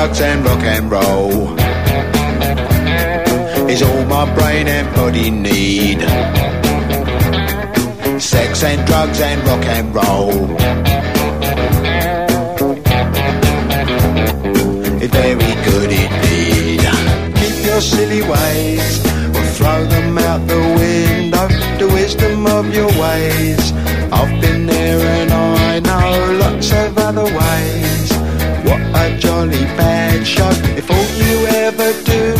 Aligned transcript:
drugs 0.00 0.20
and 0.22 0.42
rock 0.46 0.62
and 0.62 0.90
roll 0.90 1.58
is 3.68 3.82
all 3.82 4.04
my 4.06 4.24
brain 4.34 4.66
and 4.66 4.88
body 4.96 5.30
need. 5.30 6.00
Sex 8.18 8.62
and 8.64 8.86
drugs 8.86 9.20
and 9.20 9.46
rock 9.46 9.64
and 9.66 9.94
roll. 9.94 10.56
It's 15.02 15.12
very 15.12 15.52
good 15.68 15.90
indeed. 16.02 16.80
Keep 17.38 17.66
your 17.66 17.82
silly 17.82 18.22
ways 18.22 19.04
or 19.36 19.44
throw 19.58 19.84
them 19.84 20.16
out 20.16 20.48
the 20.48 20.62
window. 20.80 21.46
The 21.78 21.88
wisdom 21.92 22.46
of 22.46 22.74
your 22.74 22.90
ways. 23.02 23.72
I've 24.10 24.40
been 24.40 24.64
there 24.64 25.00
and 25.18 25.29
a 29.50 29.56
jolly 29.56 29.64
bad 29.76 30.26
show. 30.26 30.50
If 30.76 30.90
all 30.90 31.10
you 31.22 31.46
ever 31.66 31.92
do 32.04 32.34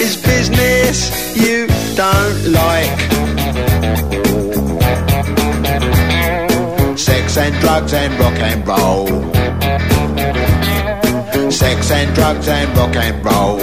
is 0.00 0.16
business 0.16 1.36
you 1.36 1.66
don't 1.96 2.52
like. 2.52 2.98
Sex 6.98 7.36
and 7.36 7.54
drugs 7.60 7.92
and 7.92 8.18
rock 8.18 8.38
and 8.38 8.66
roll. 8.66 9.06
Sex 11.50 11.90
and 11.90 12.14
drugs 12.14 12.48
and 12.48 12.76
rock 12.76 12.96
and 12.96 13.24
roll. 13.24 13.58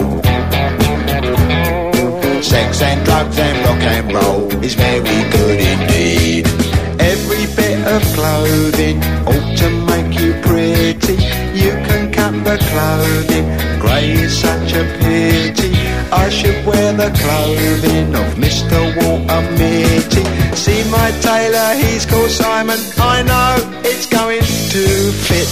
Sex 2.41 2.81
and 2.81 3.05
drugs 3.05 3.37
and 3.37 3.65
rock 3.65 3.81
and 3.81 4.13
roll 4.13 4.63
is 4.63 4.73
very 4.73 5.29
good 5.31 5.59
indeed. 5.59 6.47
Every 6.99 7.45
bit 7.55 7.87
of 7.87 8.01
clothing 8.13 9.03
ought 9.27 9.57
to 9.57 9.78
clothing, 12.71 13.47
grey 13.79 14.11
is 14.11 14.37
such 14.37 14.73
a 14.73 14.83
pity. 14.99 15.71
I 16.11 16.29
should 16.29 16.65
wear 16.65 16.93
the 16.93 17.09
clothing 17.21 18.15
of 18.15 18.27
Mr. 18.43 18.77
Walter 18.97 19.41
Mitty. 19.57 20.23
See 20.55 20.81
my 20.89 21.09
tailor, 21.21 21.71
he's 21.81 22.05
called 22.05 22.31
Simon. 22.31 22.79
I 22.97 23.23
know 23.29 23.51
it's 23.83 24.07
going 24.07 24.45
to 24.73 24.83
fit. 25.25 25.49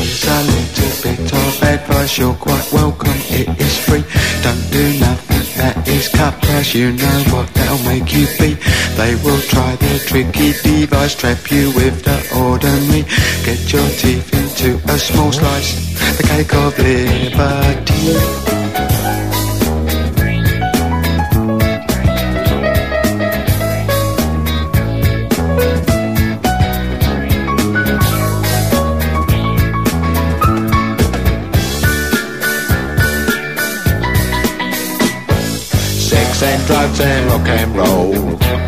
It's 0.00 0.24
a 0.36 0.40
little 0.52 0.92
bit 1.04 1.32
of 1.32 1.62
advice, 1.62 2.18
you're 2.18 2.34
quite 2.34 2.68
welcome, 2.72 3.18
it 3.40 3.48
is 3.60 3.76
free. 3.86 4.04
Don't 4.42 4.64
do 4.70 4.84
nothing 5.00 5.44
that 5.58 5.88
is 5.88 6.08
cut 6.08 6.34
price, 6.42 6.74
you 6.74 6.92
know 6.92 7.18
what 7.32 7.46
they'll 7.54 7.82
make 7.84 8.12
you 8.12 8.26
be. 8.38 8.56
They 8.98 9.14
will 9.14 9.40
try 9.42 9.76
their 9.76 10.00
tricky 10.00 10.52
device, 10.60 11.14
trap 11.14 11.52
you 11.52 11.70
with 11.76 12.02
the 12.02 12.18
ordinary. 12.36 13.04
Get 13.44 13.72
your 13.72 13.88
teeth 13.90 14.34
into 14.34 14.76
a 14.92 14.98
small 14.98 15.30
slice, 15.30 15.94
the 16.16 16.24
cake 16.24 16.52
of 16.52 16.76
liberty. 16.76 18.18
Sex 36.00 36.42
and 36.42 36.66
drugs 36.66 37.00
and 37.00 37.26
rock 37.30 37.48
and 37.48 37.76
roll. 37.76 38.67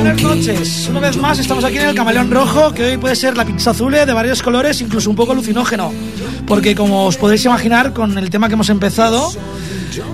Buenas 0.00 0.22
noches, 0.22 0.88
una 0.88 1.00
vez 1.00 1.18
más 1.18 1.38
estamos 1.38 1.62
aquí 1.62 1.76
en 1.76 1.90
el 1.90 1.94
Camaleón 1.94 2.30
Rojo, 2.30 2.72
que 2.72 2.84
hoy 2.84 2.96
puede 2.96 3.14
ser 3.14 3.36
la 3.36 3.44
pizza 3.44 3.72
azul 3.72 3.92
de 3.92 4.06
varios 4.06 4.42
colores, 4.42 4.80
incluso 4.80 5.10
un 5.10 5.14
poco 5.14 5.32
alucinógeno, 5.32 5.92
porque 6.46 6.74
como 6.74 7.04
os 7.04 7.18
podéis 7.18 7.44
imaginar 7.44 7.92
con 7.92 8.16
el 8.16 8.30
tema 8.30 8.48
que 8.48 8.54
hemos 8.54 8.70
empezado, 8.70 9.30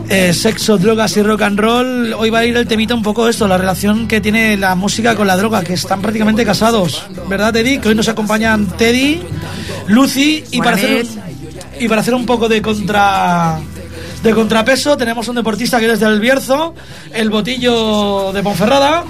eh, 0.09 0.33
sexo, 0.33 0.77
drogas 0.77 1.17
y 1.17 1.23
rock 1.23 1.43
and 1.43 1.61
roll, 1.61 2.13
hoy 2.15 2.31
va 2.31 2.41
a 2.41 2.45
ir 2.45 2.57
el 2.57 2.67
temita 2.67 2.97
un 2.97 3.03
poco 3.05 3.29
esto, 3.29 3.47
la 3.47 3.59
relación 3.59 4.09
que 4.09 4.21
tiene 4.21 4.57
la 4.57 4.75
música 4.75 5.15
con 5.15 5.29
la 5.29 5.37
droga, 5.37 5.63
que 5.63 5.75
están 5.75 6.03
prácticamente 6.03 6.45
casados, 6.45 7.07
¿verdad 7.29 7.53
Teddy? 7.53 7.79
Que 7.79 7.91
hoy 7.91 7.95
nos 7.95 8.09
acompañan 8.09 8.67
Teddy, 8.67 9.23
Lucy 9.87 10.43
y 10.51 10.59
para 10.59 10.75
hacer 10.75 11.05
un, 11.05 11.21
y 11.79 11.89
para 11.89 12.01
hacer 12.01 12.15
un 12.15 12.27
poco 12.27 12.49
de 12.49 12.61
contra 12.61 13.61
de 14.25 14.35
contrapeso 14.35 14.97
tenemos 14.97 15.29
un 15.29 15.37
deportista 15.37 15.79
que 15.79 15.93
es 15.93 16.01
del 16.01 16.19
Bierzo, 16.19 16.75
el 17.15 17.31
botillo 17.31 18.33
de 18.33 18.43
Ponferrada, 18.43 19.05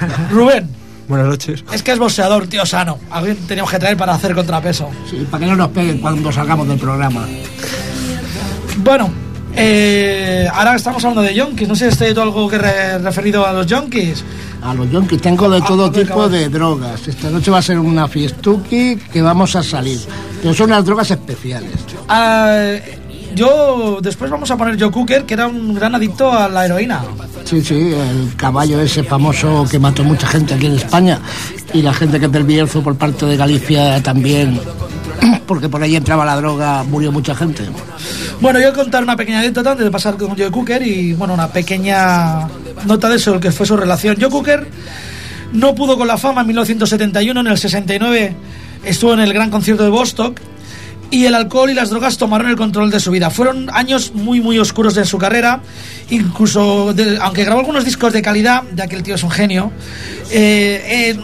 Rubén. 0.30 0.68
Buenas 1.08 1.28
noches. 1.28 1.64
Es 1.72 1.82
que 1.84 1.92
es 1.92 1.98
boxeador, 1.98 2.48
tío 2.48 2.66
sano. 2.66 2.98
Alguien 3.10 3.36
teníamos 3.46 3.70
que 3.70 3.78
traer 3.78 3.96
para 3.96 4.14
hacer 4.14 4.34
contrapeso. 4.34 4.90
Sí, 5.08 5.26
para 5.30 5.44
que 5.44 5.50
no 5.50 5.56
nos 5.56 5.68
peguen 5.68 5.98
cuando 5.98 6.32
salgamos 6.32 6.66
del 6.66 6.78
programa. 6.78 7.24
Bueno, 8.78 9.10
eh, 9.54 10.48
ahora 10.52 10.74
estamos 10.76 11.04
hablando 11.04 11.22
de 11.22 11.34
yonkis. 11.34 11.68
No 11.68 11.74
sé 11.76 11.90
si 11.92 12.04
hay 12.04 12.12
todo 12.12 12.24
algo 12.24 12.48
que 12.48 12.58
re- 12.58 12.98
referido 12.98 13.46
a 13.46 13.52
los 13.52 13.66
yonkis. 13.66 14.24
A 14.62 14.74
los 14.74 14.90
yonkis 14.90 15.20
tengo 15.20 15.48
de 15.48 15.58
Ah, 15.58 15.64
todo 15.66 15.90
tipo 15.92 16.28
de 16.28 16.48
drogas. 16.48 17.06
Esta 17.06 17.30
noche 17.30 17.50
va 17.52 17.58
a 17.58 17.62
ser 17.62 17.78
una 17.78 18.08
fiestuki 18.08 18.96
que 18.96 19.22
vamos 19.22 19.54
a 19.54 19.62
salir. 19.62 20.00
Pero 20.42 20.54
son 20.54 20.66
unas 20.70 20.84
drogas 20.84 21.10
especiales. 21.10 21.70
Ah, 22.08 22.74
yo 23.36 23.98
después 24.00 24.30
vamos 24.30 24.50
a 24.50 24.56
poner 24.56 24.80
Joe 24.80 24.90
Cooker, 24.90 25.24
que 25.24 25.34
era 25.34 25.46
un 25.46 25.74
gran 25.74 25.94
adicto 25.94 26.32
a 26.32 26.48
la 26.48 26.64
heroína. 26.64 27.04
Sí, 27.44 27.62
sí, 27.62 27.92
el 27.92 28.34
caballo 28.34 28.80
ese 28.80 29.04
famoso 29.04 29.66
que 29.70 29.78
mató 29.78 30.02
mucha 30.02 30.26
gente 30.26 30.54
aquí 30.54 30.66
en 30.66 30.72
España. 30.72 31.20
Y 31.72 31.82
la 31.82 31.92
gente 31.92 32.18
que 32.18 32.26
Bierzo 32.28 32.82
por 32.82 32.96
parte 32.96 33.26
de 33.26 33.36
Galicia 33.36 34.02
también. 34.02 34.58
Porque 35.46 35.68
por 35.68 35.82
ahí 35.82 35.96
entraba 35.96 36.24
la 36.24 36.36
droga, 36.36 36.82
murió 36.84 37.12
mucha 37.12 37.34
gente. 37.34 37.64
Bueno, 38.40 38.58
yo 38.58 38.66
voy 38.66 38.72
a 38.72 38.82
contar 38.82 39.02
una 39.02 39.16
pequeña 39.16 39.40
anécdota 39.40 39.72
antes 39.72 39.84
de 39.84 39.90
pasar 39.90 40.16
con 40.16 40.30
Joe 40.30 40.50
Cooker 40.50 40.82
y, 40.86 41.12
bueno, 41.12 41.34
una 41.34 41.48
pequeña 41.48 42.48
nota 42.86 43.08
de 43.08 43.16
eso, 43.16 43.38
que 43.38 43.52
fue 43.52 43.66
su 43.66 43.76
relación. 43.76 44.16
Joe 44.18 44.30
Cooker 44.30 44.66
no 45.52 45.74
pudo 45.74 45.96
con 45.98 46.08
la 46.08 46.16
fama 46.16 46.40
en 46.40 46.48
1971, 46.48 47.40
en 47.40 47.46
el 47.46 47.58
69 47.58 48.36
estuvo 48.84 49.12
en 49.12 49.20
el 49.20 49.32
gran 49.32 49.50
concierto 49.50 49.82
de 49.82 49.90
Bostock 49.90 50.40
y 51.16 51.24
el 51.24 51.34
alcohol 51.34 51.70
y 51.70 51.74
las 51.74 51.88
drogas 51.88 52.18
tomaron 52.18 52.50
el 52.50 52.56
control 52.56 52.90
de 52.90 53.00
su 53.00 53.10
vida. 53.10 53.30
Fueron 53.30 53.70
años 53.72 54.12
muy, 54.12 54.42
muy 54.42 54.58
oscuros 54.58 54.94
de 54.94 55.06
su 55.06 55.16
carrera, 55.16 55.62
incluso, 56.10 56.94
aunque 57.22 57.42
grabó 57.42 57.60
algunos 57.60 57.86
discos 57.86 58.12
de 58.12 58.20
calidad, 58.20 58.64
ya 58.74 58.86
que 58.86 58.96
el 58.96 59.02
tío 59.02 59.14
es 59.14 59.22
un 59.22 59.30
genio, 59.30 59.72
eh, 60.30 61.14
eh, 61.16 61.20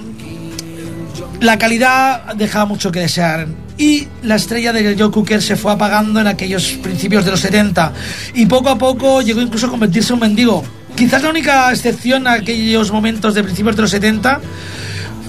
la 1.41 1.59
calidad 1.59 2.35
dejaba 2.37 2.65
mucho 2.65 2.91
que 2.91 3.01
desear. 3.01 3.49
Y 3.77 4.09
la 4.23 4.37
estrella 4.37 4.73
de 4.73 4.97
Joe 4.99 5.11
Cooker 5.11 5.43
se 5.43 5.57
fue 5.57 5.73
apagando 5.73 6.21
en 6.21 6.27
aquellos 6.27 6.73
principios 6.83 7.27
de 7.27 7.33
los 7.33 7.41
70. 7.41 7.93
Y 8.35 8.47
poco 8.47 8.71
a 8.71 8.79
poco 8.79 9.21
llegó 9.21 9.43
incluso 9.43 9.67
a 9.67 9.71
convertirse 9.71 10.09
en 10.09 10.15
un 10.15 10.21
mendigo. 10.21 10.65
Quizás 10.97 11.23
la 11.23 11.29
única 11.29 11.71
excepción 11.71 12.27
a 12.27 12.35
aquellos 12.35 12.91
momentos 12.91 13.35
de 13.35 13.43
principios 13.43 13.77
de 13.77 13.83
los 13.83 13.91
70 13.91 14.41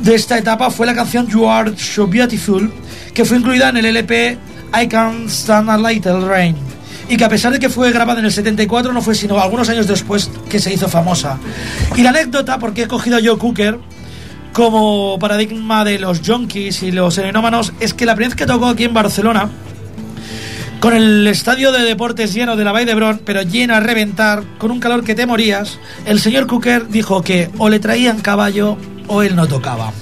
de 0.04 0.15
esta 0.15 0.38
etapa 0.38 0.69
fue 0.69 0.86
la 0.86 0.94
canción 0.94 1.27
You 1.27 1.50
Are 1.50 1.77
So 1.77 2.07
Beautiful, 2.07 2.71
que 3.13 3.25
fue 3.25 3.38
incluida 3.38 3.69
en 3.69 3.77
el 3.77 3.86
LP 3.88 4.38
I 4.73 4.87
Can't 4.87 5.29
Stand 5.29 5.69
a 5.69 5.77
Little 5.77 6.21
Rain. 6.27 6.55
y 7.09 7.17
que 7.17 7.25
a 7.25 7.29
pesar 7.29 7.51
de 7.51 7.59
que 7.59 7.69
fue 7.69 7.91
grabada 7.91 8.19
en 8.19 8.25
el 8.25 8.31
74 8.31 8.93
no 8.93 9.01
fue 9.01 9.15
sino 9.15 9.39
algunos 9.39 9.69
años 9.69 9.87
después 9.87 10.29
que 10.49 10.59
se 10.59 10.73
hizo 10.73 10.87
famosa. 10.87 11.37
Y 11.95 12.01
la 12.01 12.09
anécdota, 12.09 12.59
porque 12.59 12.83
he 12.83 12.87
cogido 12.87 13.17
a 13.17 13.19
Joe 13.23 13.37
Cooker 13.37 13.79
como 14.53 15.17
paradigma 15.19 15.83
de 15.83 15.99
los 15.99 16.21
junkies 16.25 16.83
y 16.83 16.91
los 16.91 17.15
serenómanos, 17.15 17.73
es 17.79 17.93
que 17.93 18.05
la 18.05 18.15
primera 18.15 18.29
vez 18.29 18.37
que 18.37 18.45
tocó 18.45 18.67
aquí 18.67 18.83
en 18.83 18.93
Barcelona, 18.93 19.49
con 20.79 20.93
el 20.93 21.25
estadio 21.27 21.71
de 21.71 21.83
deportes 21.83 22.33
lleno 22.33 22.55
de 22.55 22.63
la 22.63 22.71
Vall 22.71 22.85
d'Hebron, 22.85 23.21
pero 23.25 23.41
lleno 23.41 23.73
a 23.73 23.79
reventar, 23.79 24.43
con 24.57 24.69
un 24.71 24.79
calor 24.79 25.03
que 25.03 25.15
te 25.15 25.25
morías, 25.25 25.79
el 26.05 26.19
señor 26.19 26.45
Cooker 26.47 26.87
dijo 26.89 27.21
que 27.21 27.49
o 27.57 27.69
le 27.69 27.79
traían 27.79 28.19
caballo 28.19 28.77
o 29.07 29.21
él 29.23 29.35
no 29.35 29.47
tocaba. 29.47 29.93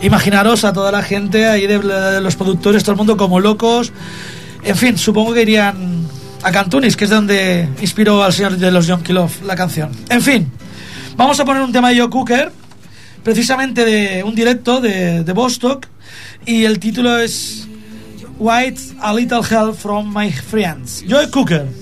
Imaginaros 0.00 0.64
a 0.64 0.72
toda 0.72 0.90
la 0.92 1.02
gente 1.02 1.46
ahí 1.46 1.66
de, 1.66 2.20
los 2.20 2.36
productores, 2.36 2.82
todo 2.82 2.92
el 2.92 2.98
mundo 2.98 3.16
como 3.16 3.40
locos. 3.40 3.92
En 4.64 4.76
fin, 4.76 4.98
supongo 4.98 5.34
que 5.34 5.42
irían 5.42 6.06
a 6.42 6.50
Cantunis, 6.52 6.96
que 6.96 7.04
es 7.04 7.10
donde 7.10 7.68
inspiró 7.80 8.22
al 8.22 8.32
señor 8.32 8.56
de 8.56 8.70
los 8.70 8.88
John 8.88 9.02
Love 9.08 9.42
la 9.44 9.56
canción. 9.56 9.90
En 10.08 10.22
fin, 10.22 10.50
vamos 11.16 11.38
a 11.40 11.44
poner 11.44 11.62
un 11.62 11.72
tema 11.72 11.90
de 11.90 12.00
Joe 12.00 12.10
Cooker, 12.10 12.52
precisamente 13.22 13.84
de 13.84 14.24
un 14.24 14.34
directo 14.34 14.80
de, 14.80 15.24
de 15.24 15.32
Bostock, 15.32 15.86
y 16.46 16.64
el 16.64 16.78
título 16.78 17.18
es 17.18 17.68
White 18.38 18.80
A 19.00 19.14
Little 19.14 19.40
Help 19.48 19.76
from 19.76 20.12
My 20.16 20.30
Friends. 20.32 21.04
Joe 21.08 21.30
Cooker. 21.30 21.81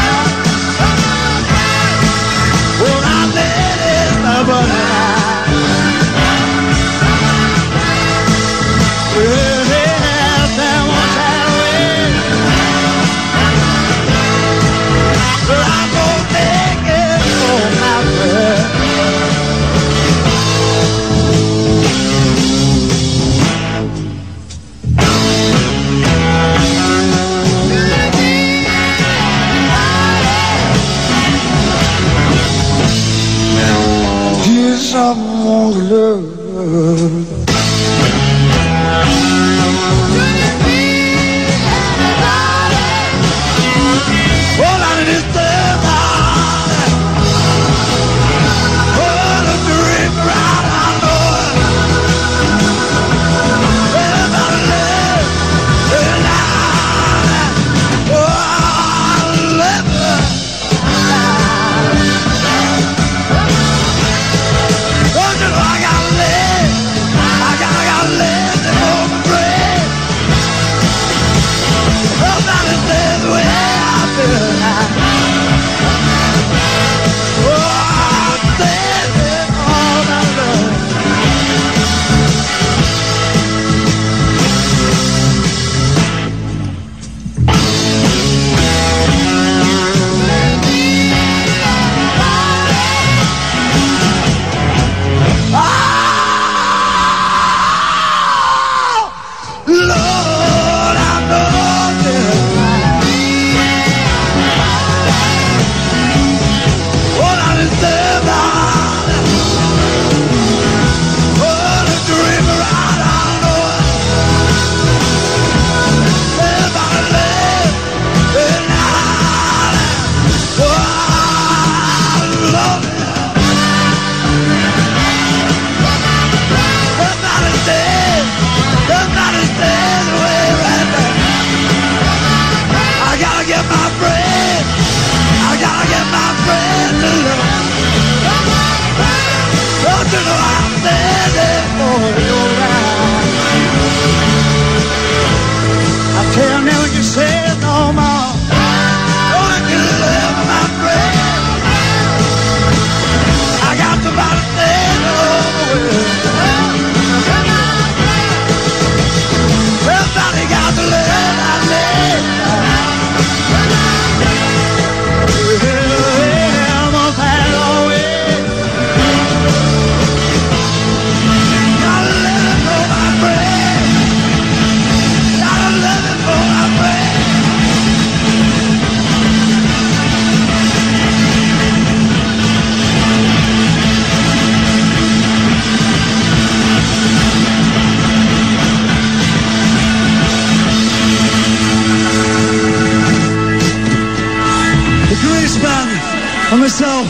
and 196.51 196.61
myself, 196.61 197.07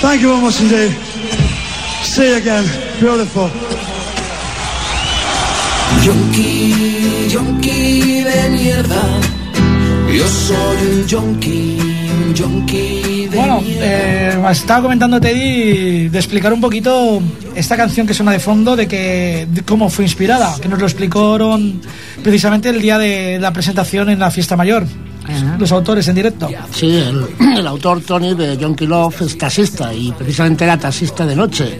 thank 0.00 0.22
you 0.22 0.28
very 0.28 0.42
much 0.42 0.60
indeed. 0.60 0.92
See 2.02 2.30
you 2.30 2.36
again. 2.36 2.64
Beautiful. 3.00 3.50
Yonki, 6.04 7.30
yonki 7.30 8.22
de 8.24 8.48
mierda. 8.50 9.02
Yo 10.16 10.26
soy 10.26 10.76
un 10.86 11.06
yonki, 11.06 11.78
un 11.80 12.34
yonki 12.34 13.26
de 13.30 13.36
Bueno, 13.36 13.62
eh, 13.64 14.40
estaba 14.50 14.82
comentando 14.82 15.20
Teddy 15.20 16.08
de 16.08 16.18
explicar 16.18 16.52
un 16.52 16.60
poquito 16.60 17.20
esta 17.54 17.76
canción 17.76 18.06
que 18.06 18.14
suena 18.14 18.32
de 18.32 18.38
fondo, 18.38 18.74
de 18.74 18.86
que 18.86 19.46
de 19.50 19.62
cómo 19.62 19.90
fue 19.90 20.04
inspirada, 20.04 20.54
que 20.60 20.68
nos 20.68 20.78
lo 20.78 20.86
explicaron 20.86 21.80
precisamente 22.22 22.70
el 22.70 22.80
día 22.80 22.96
de 22.96 23.38
la 23.38 23.52
presentación 23.52 24.08
en 24.08 24.18
la 24.18 24.30
fiesta 24.30 24.56
mayor. 24.56 24.86
Los 25.58 25.72
autores 25.72 26.06
en 26.08 26.14
directo. 26.14 26.48
Sí, 26.72 26.96
el, 26.96 27.26
el 27.58 27.66
autor 27.66 28.00
Tony 28.00 28.34
de 28.34 28.58
John 28.60 28.76
Love 28.78 29.22
es 29.22 29.36
taxista 29.36 29.92
y 29.92 30.12
precisamente 30.12 30.64
era 30.64 30.78
taxista 30.78 31.26
de 31.26 31.36
noche. 31.36 31.78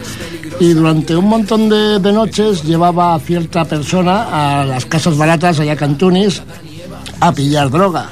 Y 0.59 0.73
durante 0.73 1.15
un 1.15 1.25
montón 1.25 1.69
de, 1.69 1.99
de 1.99 2.11
noches 2.11 2.63
llevaba 2.63 3.15
a 3.15 3.19
cierta 3.19 3.65
persona 3.65 4.59
a 4.59 4.65
las 4.65 4.85
casas 4.85 5.17
baratas 5.17 5.59
allá 5.59 5.75
Cantunis 5.75 6.41
a 7.19 7.31
pillar 7.31 7.69
droga. 7.69 8.09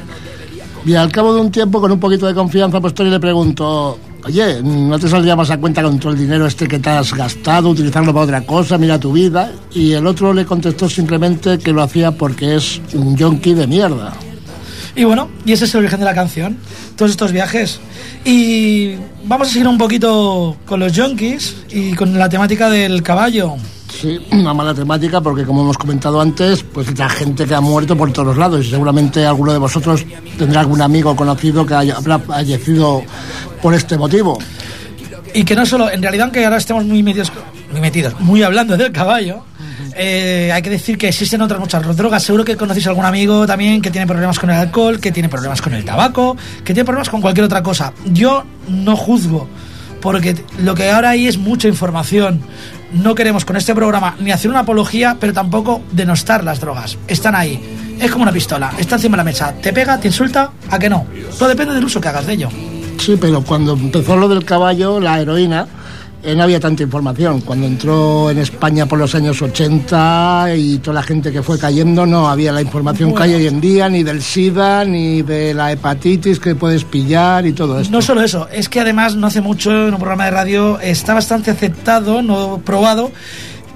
Y 0.86 0.96
al 0.96 1.12
cabo 1.12 1.34
de 1.36 1.41
un 1.41 1.51
tiempo, 1.51 1.82
con 1.82 1.91
un 1.91 2.00
poquito 2.00 2.25
de 2.27 2.34
confianza, 2.34 2.79
pues 2.79 2.94
Tony 2.94 3.10
le 3.10 3.20
preguntó, 3.20 4.00
oye, 4.24 4.62
¿no 4.63 4.98
te 4.98 5.10
saldría 5.10 5.36
más 5.36 5.50
a 5.50 5.58
cuenta 5.58 5.84
con 5.84 6.00
todo 6.00 6.13
el 6.13 6.20
dinero 6.20 6.48
este 6.48 6.67
que 6.67 6.79
te 6.79 6.89
has 6.89 7.13
gastado, 7.13 7.70
utilizarlo 7.70 8.13
para 8.13 8.24
otra 8.24 8.41
cosa, 8.46 8.77
mira 8.77 8.98
tu 8.98 9.12
vida? 9.12 9.51
Y 9.74 9.91
el 9.91 10.08
otro 10.08 10.34
le 10.34 10.46
contestó 10.46 10.88
simplemente 10.88 11.60
que 11.60 11.74
lo 11.74 11.82
hacía 11.82 12.12
porque 12.12 12.56
es 12.56 12.79
un 12.94 13.17
yonki 13.17 13.53
de 13.53 13.67
mierda. 13.67 14.13
Y 14.98 15.04
bueno, 15.04 15.30
y 15.46 15.51
ese 15.54 15.66
es 15.66 15.75
el 15.75 15.82
origen 15.82 16.00
de 16.00 16.06
la 16.06 16.16
canción, 16.16 16.58
todos 16.96 17.12
estos 17.12 17.32
viajes. 17.32 17.80
Y 18.25 18.96
vamos 19.25 19.48
a 19.48 19.51
seguir 19.51 19.68
un 19.68 19.77
poquito 19.77 20.58
con 20.66 20.80
los 20.80 20.98
junkies 20.98 21.56
y 21.70 21.94
con 21.94 22.18
la 22.18 22.27
temática 22.27 22.68
del 22.68 23.04
caballo. 23.04 23.58
Sí, 23.89 24.20
una 24.32 24.56
mala 24.56 24.74
temática 24.74 25.22
porque 25.22 25.46
como 25.46 25.62
hemos 25.62 25.77
comentado 25.77 26.20
antes, 26.20 26.63
pues 26.63 26.98
la 26.98 27.10
gente 27.10 27.46
que 27.46 27.54
ha 27.54 27.62
muerto 27.62 27.96
por 27.96 28.12
todos 28.12 28.30
los 28.30 28.38
lados 28.38 28.66
y 28.66 28.72
seguramente 28.72 29.24
alguno 29.24 29.51
de 29.51 29.60
vosotros 29.60 30.04
tendrá 30.36 30.62
algún 30.62 30.82
amigo 30.82 31.16
conocido 31.16 31.63
que 31.63 31.75
haya, 31.75 31.96
habrá 31.96 32.18
fallecido 32.18 33.04
por 33.62 33.75
este 33.75 34.00
motivo. 34.00 34.39
Y 35.32 35.44
que 35.44 35.56
no 35.56 35.63
solo, 35.68 35.92
en 35.92 36.01
realidad, 36.01 36.24
aunque 36.24 36.44
ahora 36.44 36.58
estemos 36.58 36.84
muy 36.86 37.04
metidos, 37.04 37.32
muy 37.72 37.82
metidos, 37.82 38.20
muy 38.20 38.42
hablando 38.42 38.75
del 38.75 38.92
caballo, 38.92 39.44
eh, 39.98 40.51
hay 40.54 40.62
que 40.62 40.70
decir 40.70 40.98
que 40.98 41.08
existen 41.08 41.42
otras 41.42 41.60
muchas 41.60 41.98
drogas. 41.98 42.24
Seguro 42.24 42.46
que 42.46 42.56
conocéis 42.56 42.88
algún 42.88 43.06
amigo 43.06 43.48
también 43.48 43.82
que 43.82 43.92
tiene 43.92 44.06
problemas 44.06 44.39
con 44.39 44.50
el 44.50 44.58
alcohol, 44.58 45.00
que 45.00 45.12
tiene 45.12 45.30
problemas 45.30 45.62
con 45.62 45.74
el 45.74 45.84
tabaco, 45.84 46.38
que 46.63 46.74
tiene 46.74 46.86
problemas 46.86 47.10
con 47.10 47.22
cualquier 47.22 47.46
otra 47.46 47.63
cosa. 47.63 47.94
Yo 48.06 48.44
no 48.68 48.96
juzgo, 48.96 49.48
porque 50.01 50.36
lo 50.60 50.75
que 50.75 50.89
ahora 50.89 51.12
hay 51.12 51.27
es 51.27 51.38
mucha 51.38 51.68
información. 51.68 52.42
No 52.92 53.16
queremos 53.16 53.44
con 53.44 53.58
este 53.58 53.75
programa 53.75 54.16
ni 54.20 54.32
hacer 54.32 54.50
una 54.50 54.62
apología, 54.62 55.18
pero 55.20 55.34
tampoco 55.34 55.82
denostar 55.92 56.44
las 56.44 56.60
drogas. 56.60 56.98
Están 57.08 57.36
ahí. 57.36 57.60
Es 58.00 58.12
como 58.12 58.24
una 58.24 58.32
pistola, 58.32 58.72
está 58.77 58.96
encima 58.96 59.18
de 59.18 59.18
la 59.18 59.24
mesa. 59.24 59.54
Te 59.62 59.74
pega, 59.74 60.00
te 60.00 60.08
insulta, 60.08 60.51
a 60.70 60.77
que 60.80 60.89
no. 60.89 61.06
Todo 61.38 61.50
depende 61.50 61.74
del 61.74 61.84
uso 61.84 62.00
que 62.00 62.08
hagas 62.08 62.27
de 62.27 62.34
ello. 62.34 62.50
Sí, 63.00 63.18
pero 63.20 63.42
cuando 63.42 63.74
empezó 63.74 64.16
lo 64.16 64.27
del 64.27 64.46
caballo, 64.46 65.00
la 65.00 65.20
heroína, 65.20 65.68
no 66.36 66.44
había 66.44 66.60
tanta 66.60 66.84
información. 66.84 67.42
Cuando 67.42 67.68
entró 67.68 68.30
en 68.32 68.40
España 68.40 68.86
por 68.86 69.00
los 69.00 69.14
años 69.16 69.42
80 69.42 70.56
y 70.56 70.78
toda 70.80 70.96
la 70.96 71.04
gente 71.04 71.32
que 71.32 71.42
fue 71.42 71.58
cayendo, 71.58 72.06
no 72.06 72.28
había 72.28 72.52
la 72.52 72.62
información 72.62 73.14
que 73.14 73.24
hay 73.24 73.36
hoy 73.36 73.48
en 73.48 73.62
día, 73.62 73.90
ni 73.90 74.04
del 74.04 74.22
SIDA, 74.22 74.84
ni 74.84 75.22
de 75.22 75.54
la 75.54 75.72
hepatitis 75.72 76.40
que 76.40 76.56
puedes 76.56 76.84
pillar 76.84 77.46
y 77.46 77.54
todo 77.54 77.80
esto. 77.80 77.92
No 77.92 78.02
solo 78.02 78.22
eso, 78.22 78.48
es 78.52 78.70
que 78.70 78.80
además 78.80 79.16
no 79.16 79.28
hace 79.28 79.42
mucho 79.42 79.88
en 79.88 79.94
un 79.94 80.00
programa 80.00 80.26
de 80.26 80.32
radio 80.32 80.80
está 80.80 81.14
bastante 81.14 81.52
aceptado, 81.52 82.22
no 82.22 82.62
probado, 82.64 83.12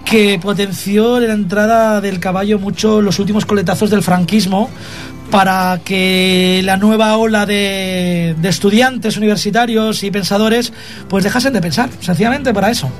que 0.05 0.39
potenció 0.41 1.19
la 1.19 1.33
entrada 1.33 2.01
del 2.01 2.19
caballo 2.19 2.59
mucho 2.59 3.01
los 3.01 3.19
últimos 3.19 3.45
coletazos 3.45 3.89
del 3.89 4.03
franquismo 4.03 4.69
para 5.31 5.79
que 5.83 6.61
la 6.63 6.75
nueva 6.75 7.15
ola 7.15 7.45
de, 7.45 8.35
estudiantes 8.43 9.15
universitarios 9.15 10.03
y 10.03 10.11
pensadores 10.11 10.73
pues 11.07 11.23
dejasen 11.23 11.53
de 11.53 11.61
pensar, 11.61 11.89
sencillamente 12.01 12.53
para 12.53 12.69
eso. 12.69 12.91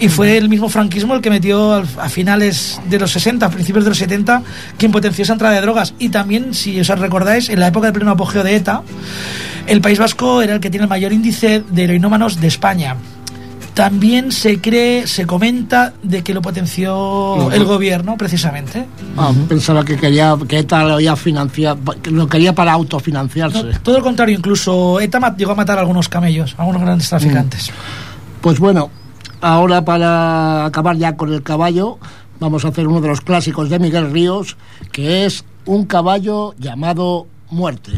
Y 0.00 0.08
fue 0.08 0.36
el 0.36 0.48
mismo 0.48 0.68
franquismo 0.68 1.14
el 1.14 1.22
que 1.22 1.30
metió 1.30 1.74
a 1.74 2.08
finales 2.08 2.80
de 2.90 2.98
los 2.98 3.12
60, 3.12 3.46
a 3.46 3.50
principios 3.50 3.84
de 3.84 3.90
los 3.90 3.98
70, 3.98 4.42
quien 4.76 4.90
potenció 4.90 5.22
esa 5.22 5.34
entrada 5.34 5.54
de 5.54 5.60
drogas. 5.60 5.94
Y 6.00 6.08
también, 6.08 6.52
si 6.52 6.78
os 6.80 6.88
recordáis, 6.88 7.48
en 7.48 7.60
la 7.60 7.68
época 7.68 7.86
del 7.86 7.94
pleno 7.94 8.10
apogeo 8.10 8.42
de 8.42 8.56
ETA, 8.56 8.82
el 9.68 9.80
País 9.80 10.00
Vasco 10.00 10.42
era 10.42 10.54
el 10.54 10.60
que 10.60 10.70
tiene 10.70 10.84
el 10.84 10.90
mayor 10.90 11.12
índice 11.12 11.62
de 11.70 11.84
heroinómanos 11.84 12.40
de 12.40 12.48
España 12.48 12.96
también 13.76 14.32
se 14.32 14.58
cree, 14.58 15.06
se 15.06 15.26
comenta 15.26 15.92
de 16.02 16.22
que 16.24 16.32
lo 16.32 16.40
potenció 16.40 17.52
el 17.52 17.64
gobierno, 17.66 18.16
precisamente. 18.16 18.86
Ah, 19.18 19.32
pensaba 19.50 19.84
que 19.84 19.98
quería 19.98 20.34
que 20.48 20.60
ETA 20.60 20.82
lo, 20.84 20.94
había 20.94 21.14
financia- 21.14 21.76
que 22.02 22.10
lo 22.10 22.26
quería 22.26 22.54
para 22.54 22.72
autofinanciarse. 22.72 23.62
No, 23.62 23.78
todo 23.80 23.98
lo 23.98 24.02
contrario, 24.02 24.34
incluso 24.34 24.98
ETA 24.98 25.36
llegó 25.36 25.52
a 25.52 25.56
matar 25.56 25.76
a 25.76 25.82
algunos 25.82 26.08
camellos, 26.08 26.54
a 26.56 26.62
algunos 26.62 26.80
grandes 26.80 27.06
traficantes. 27.10 27.70
Pues 28.40 28.58
bueno, 28.58 28.88
ahora 29.42 29.84
para 29.84 30.64
acabar 30.64 30.96
ya 30.96 31.14
con 31.14 31.30
el 31.34 31.42
caballo, 31.42 31.98
vamos 32.40 32.64
a 32.64 32.68
hacer 32.68 32.88
uno 32.88 33.02
de 33.02 33.08
los 33.08 33.20
clásicos 33.20 33.68
de 33.68 33.78
Miguel 33.78 34.10
Ríos, 34.10 34.56
que 34.90 35.26
es 35.26 35.44
un 35.66 35.84
caballo 35.84 36.54
llamado 36.58 37.26
Muerte. 37.50 37.92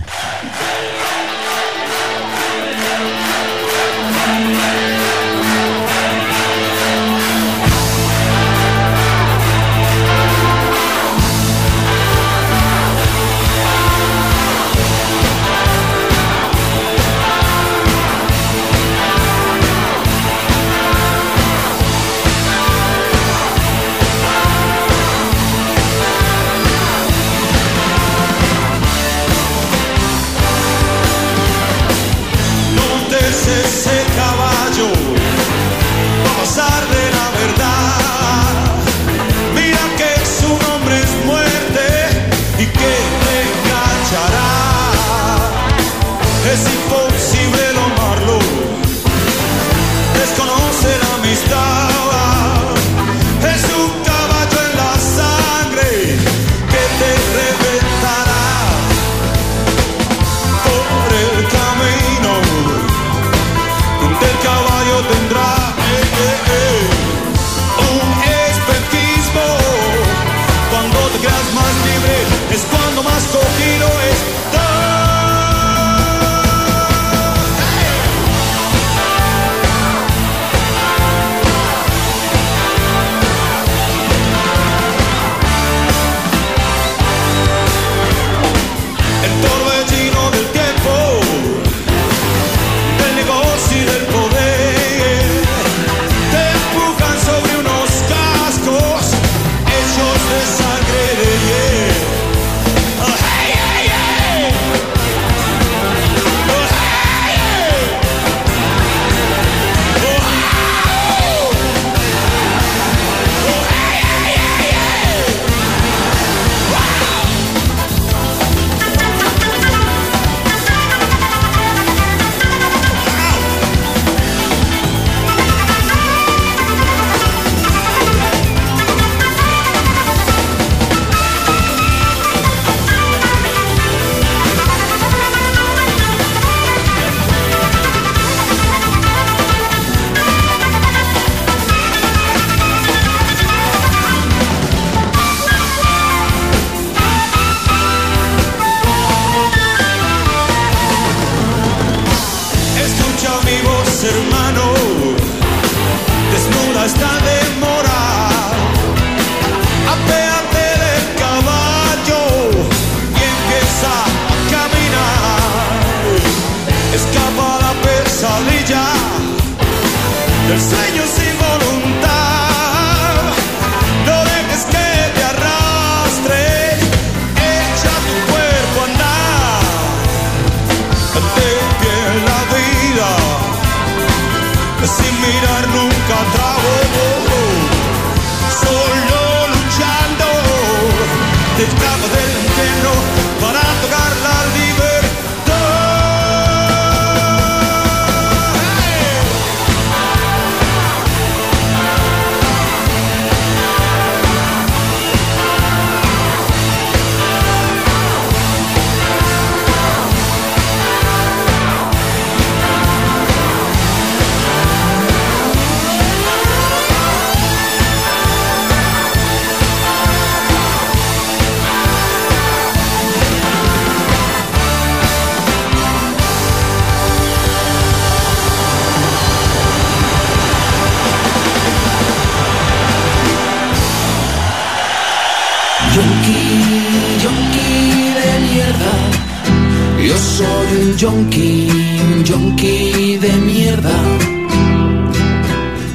Yonki, 241.09 241.69
un 242.13 242.25
yonki 242.25 243.17
de 243.19 243.33
mierda. 243.49 243.95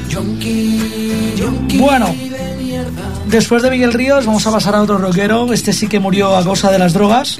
Yonki, 0.08 0.80
yonki 1.36 1.78
Bueno. 1.78 2.06
de 2.06 2.54
mierda. 2.62 3.02
Después 3.28 3.62
de 3.62 3.70
Miguel 3.70 3.92
Ríos 3.92 4.26
vamos 4.26 4.44
a 4.46 4.50
pasar 4.50 4.74
a 4.74 4.82
otro 4.82 4.98
rockero. 4.98 5.52
Este 5.52 5.72
sí 5.72 5.86
que 5.86 6.00
murió 6.00 6.36
a 6.36 6.42
causa 6.42 6.70
de 6.72 6.78
las 6.80 6.92
drogas. 6.94 7.38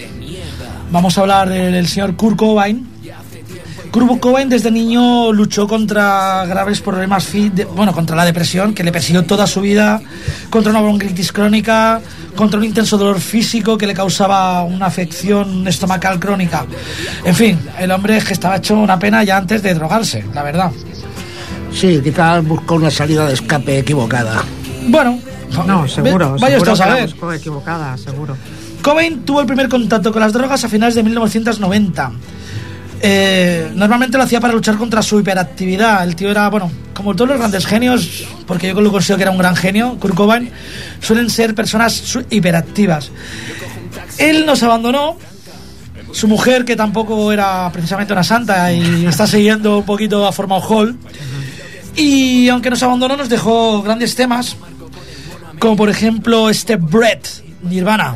Vamos 0.92 1.18
a 1.18 1.22
hablar 1.22 1.48
del, 1.48 1.72
del 1.72 1.88
señor 1.88 2.14
Kurt 2.14 2.36
Cobain. 2.36 2.86
Cobain 3.98 4.48
desde 4.48 4.70
niño 4.72 5.32
luchó 5.32 5.68
contra 5.68 6.44
graves 6.46 6.80
problemas, 6.80 7.30
de- 7.32 7.64
bueno, 7.64 7.92
contra 7.92 8.16
la 8.16 8.24
depresión 8.24 8.74
que 8.74 8.82
le 8.82 8.90
persiguió 8.90 9.22
toda 9.24 9.46
su 9.46 9.60
vida, 9.60 10.00
contra 10.50 10.70
una 10.72 10.80
bronquitis 10.80 11.30
crónica, 11.32 12.00
contra 12.34 12.58
un 12.58 12.64
intenso 12.64 12.98
dolor 12.98 13.20
físico 13.20 13.78
que 13.78 13.86
le 13.86 13.94
causaba 13.94 14.64
una 14.64 14.86
afección 14.86 15.68
estomacal 15.68 16.18
crónica. 16.18 16.66
En 17.24 17.34
fin, 17.36 17.58
el 17.78 17.90
hombre 17.92 18.16
es 18.16 18.24
que 18.24 18.32
estaba 18.32 18.56
hecho 18.56 18.76
una 18.76 18.98
pena 18.98 19.22
ya 19.22 19.36
antes 19.36 19.62
de 19.62 19.74
drogarse, 19.74 20.24
la 20.34 20.42
verdad. 20.42 20.72
Sí, 21.72 22.00
quizás 22.02 22.44
buscó 22.44 22.74
una 22.74 22.90
salida 22.90 23.26
de 23.26 23.34
escape 23.34 23.78
equivocada. 23.78 24.42
Bueno, 24.88 25.18
No, 25.66 25.86
seguro. 25.86 26.32
ve- 26.34 26.40
vaya 26.40 26.54
seguro 26.56 26.72
usted 26.72 26.84
a 26.84 26.88
saber. 26.88 27.04
buscó 27.10 27.32
equivocada, 27.32 27.96
seguro. 27.96 28.36
Cobain 28.82 29.20
tuvo 29.24 29.40
el 29.40 29.46
primer 29.46 29.68
contacto 29.68 30.12
con 30.12 30.20
las 30.20 30.32
drogas 30.32 30.64
a 30.64 30.68
finales 30.68 30.94
de 30.96 31.02
1990. 31.04 32.10
Eh, 33.06 33.70
normalmente 33.74 34.16
lo 34.16 34.24
hacía 34.24 34.40
para 34.40 34.54
luchar 34.54 34.78
contra 34.78 35.02
su 35.02 35.20
hiperactividad. 35.20 36.04
El 36.04 36.16
tío 36.16 36.30
era, 36.30 36.48
bueno, 36.48 36.70
como 36.94 37.14
todos 37.14 37.28
los 37.28 37.38
grandes 37.38 37.66
genios, 37.66 38.24
porque 38.46 38.68
yo 38.68 38.80
lo 38.80 38.90
considero 38.90 39.18
que 39.18 39.22
era 39.24 39.30
un 39.30 39.36
gran 39.36 39.54
genio, 39.54 39.98
Kurt 40.00 40.14
Cobain, 40.14 40.50
suelen 41.02 41.28
ser 41.28 41.54
personas 41.54 42.16
hiperactivas. 42.30 43.10
Él 44.16 44.46
nos 44.46 44.62
abandonó. 44.62 45.18
Su 46.12 46.28
mujer, 46.28 46.64
que 46.64 46.76
tampoco 46.76 47.30
era 47.32 47.68
precisamente 47.72 48.12
una 48.12 48.24
santa 48.24 48.72
y 48.72 49.04
está 49.08 49.26
siguiendo 49.26 49.78
un 49.78 49.84
poquito 49.84 50.26
a 50.26 50.32
forma 50.32 50.56
Hall. 50.60 50.96
Y 51.96 52.48
aunque 52.48 52.70
nos 52.70 52.82
abandonó, 52.82 53.18
nos 53.18 53.28
dejó 53.28 53.82
grandes 53.82 54.14
temas, 54.14 54.56
como 55.58 55.76
por 55.76 55.90
ejemplo 55.90 56.48
este 56.48 56.76
Brett, 56.76 57.28
Nirvana. 57.64 58.14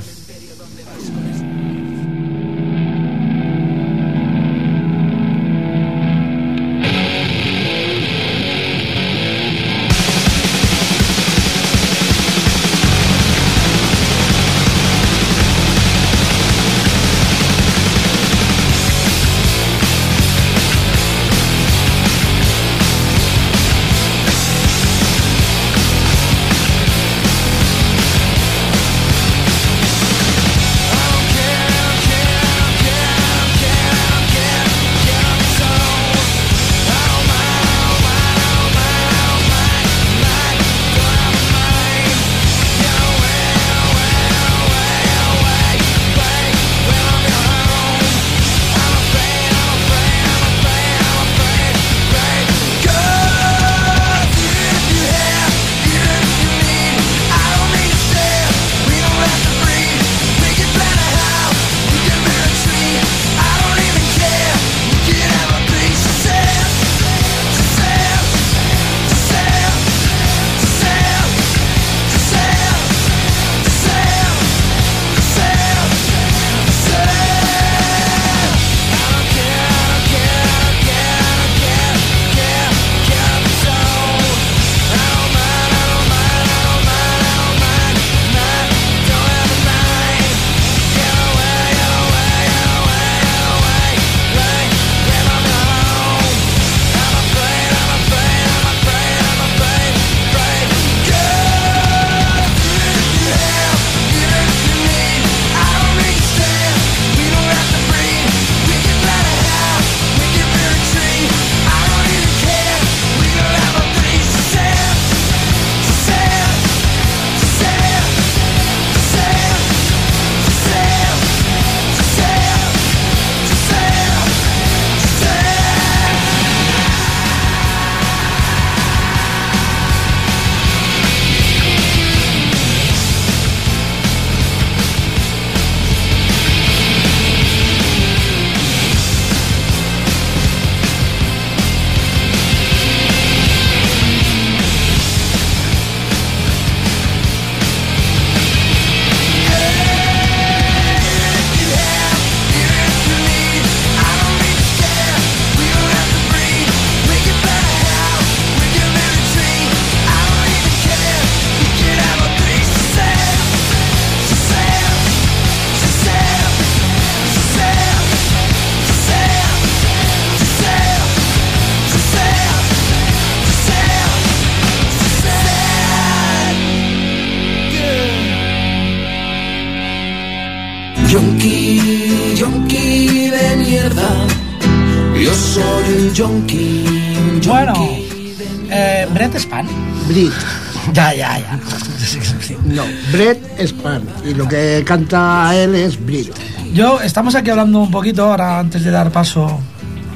No, 192.79 192.85
Brett 193.13 193.41
es 193.59 193.73
pan. 193.73 194.03
Y 194.25 194.35
lo 194.35 194.47
que 194.49 194.83
canta 194.87 195.51
él 195.55 195.75
es 195.75 196.03
Brit. 196.05 196.33
Yo, 196.73 197.01
estamos 197.01 197.35
aquí 197.35 197.51
hablando 197.51 197.81
un 197.81 197.91
poquito, 197.91 198.25
ahora 198.25 198.59
antes 198.59 198.85
de 198.85 198.91
dar 198.91 199.11
paso 199.11 199.61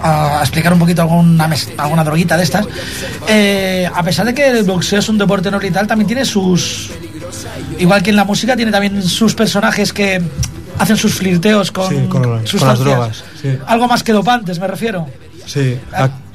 a 0.01 0.39
explicar 0.41 0.73
un 0.73 0.79
poquito 0.79 1.03
alguna, 1.03 1.47
mes- 1.49 1.71
alguna 1.77 2.03
droguita 2.05 2.37
de 2.37 2.43
estas. 2.45 2.67
Eh, 3.29 3.89
a 3.93 4.03
pesar 4.03 4.27
de 4.27 4.35
que 4.35 4.49
el 4.49 4.65
boxeo 4.65 4.99
es 4.99 5.09
un 5.09 5.19
deporte 5.19 5.51
noble 5.51 5.69
y 5.69 5.71
tal, 5.71 5.87
también 5.87 6.07
tiene 6.07 6.25
sus. 6.25 6.91
Igual 7.79 8.03
que 8.03 8.11
en 8.11 8.17
la 8.17 8.25
música, 8.25 8.57
tiene 8.57 8.71
también 8.73 9.03
sus 9.03 9.35
personajes 9.35 9.93
que 9.93 10.21
hacen 10.79 10.97
sus 10.97 11.15
flirteos 11.15 11.71
con, 11.73 11.89
Sí, 11.89 11.97
con- 12.09 12.23
con 12.23 12.43
las 12.43 12.79
drogas, 12.79 13.25
sí. 13.41 13.57
Algo 13.67 13.89
más 13.89 14.03
que 14.03 14.13
dopantes, 14.13 14.59
me 14.59 14.67
refiero. 14.67 15.07
Sí, 15.47 15.79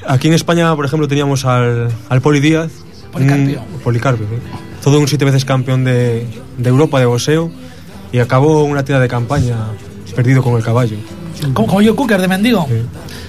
aquí 0.07 0.27
en 0.27 0.33
España, 0.33 0.75
por 0.75 0.85
ejemplo, 0.85 1.07
teníamos 1.07 1.45
al, 1.45 1.89
al 2.09 2.21
Poli 2.21 2.39
Díaz. 2.39 2.71
Policarpio. 3.11 3.61
un- 3.61 3.79
Policarpio, 3.81 4.25
sí. 4.27 4.35
Todo 4.87 5.01
un 5.01 5.07
siete 5.09 5.25
veces 5.25 5.43
campeón 5.43 5.83
de, 5.83 6.25
de 6.57 6.69
Europa 6.69 6.97
de 6.97 7.05
boxeo 7.05 7.51
y 8.13 8.19
acabó 8.19 8.63
una 8.63 8.85
tira 8.85 9.01
de 9.01 9.09
campaña 9.09 9.57
perdido 10.15 10.41
con 10.41 10.55
el 10.55 10.63
caballo 10.63 10.95
Como, 11.53 11.67
como 11.67 11.81
yo, 11.81 11.93
Cooker 11.93 12.21
de 12.21 12.27
mendigo. 12.29 12.65
Sí. 12.69 12.75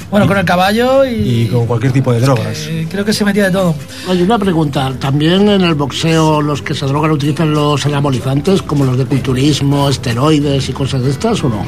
Bueno, 0.09 0.29
con 0.29 0.39
el 0.39 0.45
caballo 0.45 1.05
y. 1.05 1.15
y 1.17 1.47
con 1.49 1.67
cualquier 1.67 1.91
tipo 1.91 2.13
de 2.13 2.21
drogas. 2.21 2.59
eh, 2.69 2.87
creo 2.89 3.05
que 3.05 3.13
se 3.13 3.25
metía 3.25 3.47
de 3.47 3.51
todo. 3.51 3.75
Oye, 4.09 4.23
una 4.23 4.39
pregunta. 4.39 4.93
¿También 5.01 5.49
en 5.49 5.63
el 5.63 5.75
boxeo 5.75 6.41
los 6.41 6.63
que 6.63 6.75
se 6.75 6.87
drogan 6.87 7.11
utilizan 7.11 7.51
los 7.53 7.85
anabolizantes, 7.85 8.63
como 8.63 8.85
los 8.85 8.97
de 8.97 9.07
culturismo, 9.07 9.89
esteroides 9.89 10.69
y 10.69 10.73
cosas 10.73 11.03
de 11.03 11.11
estas, 11.11 11.43
o 11.43 11.49
no? 11.49 11.67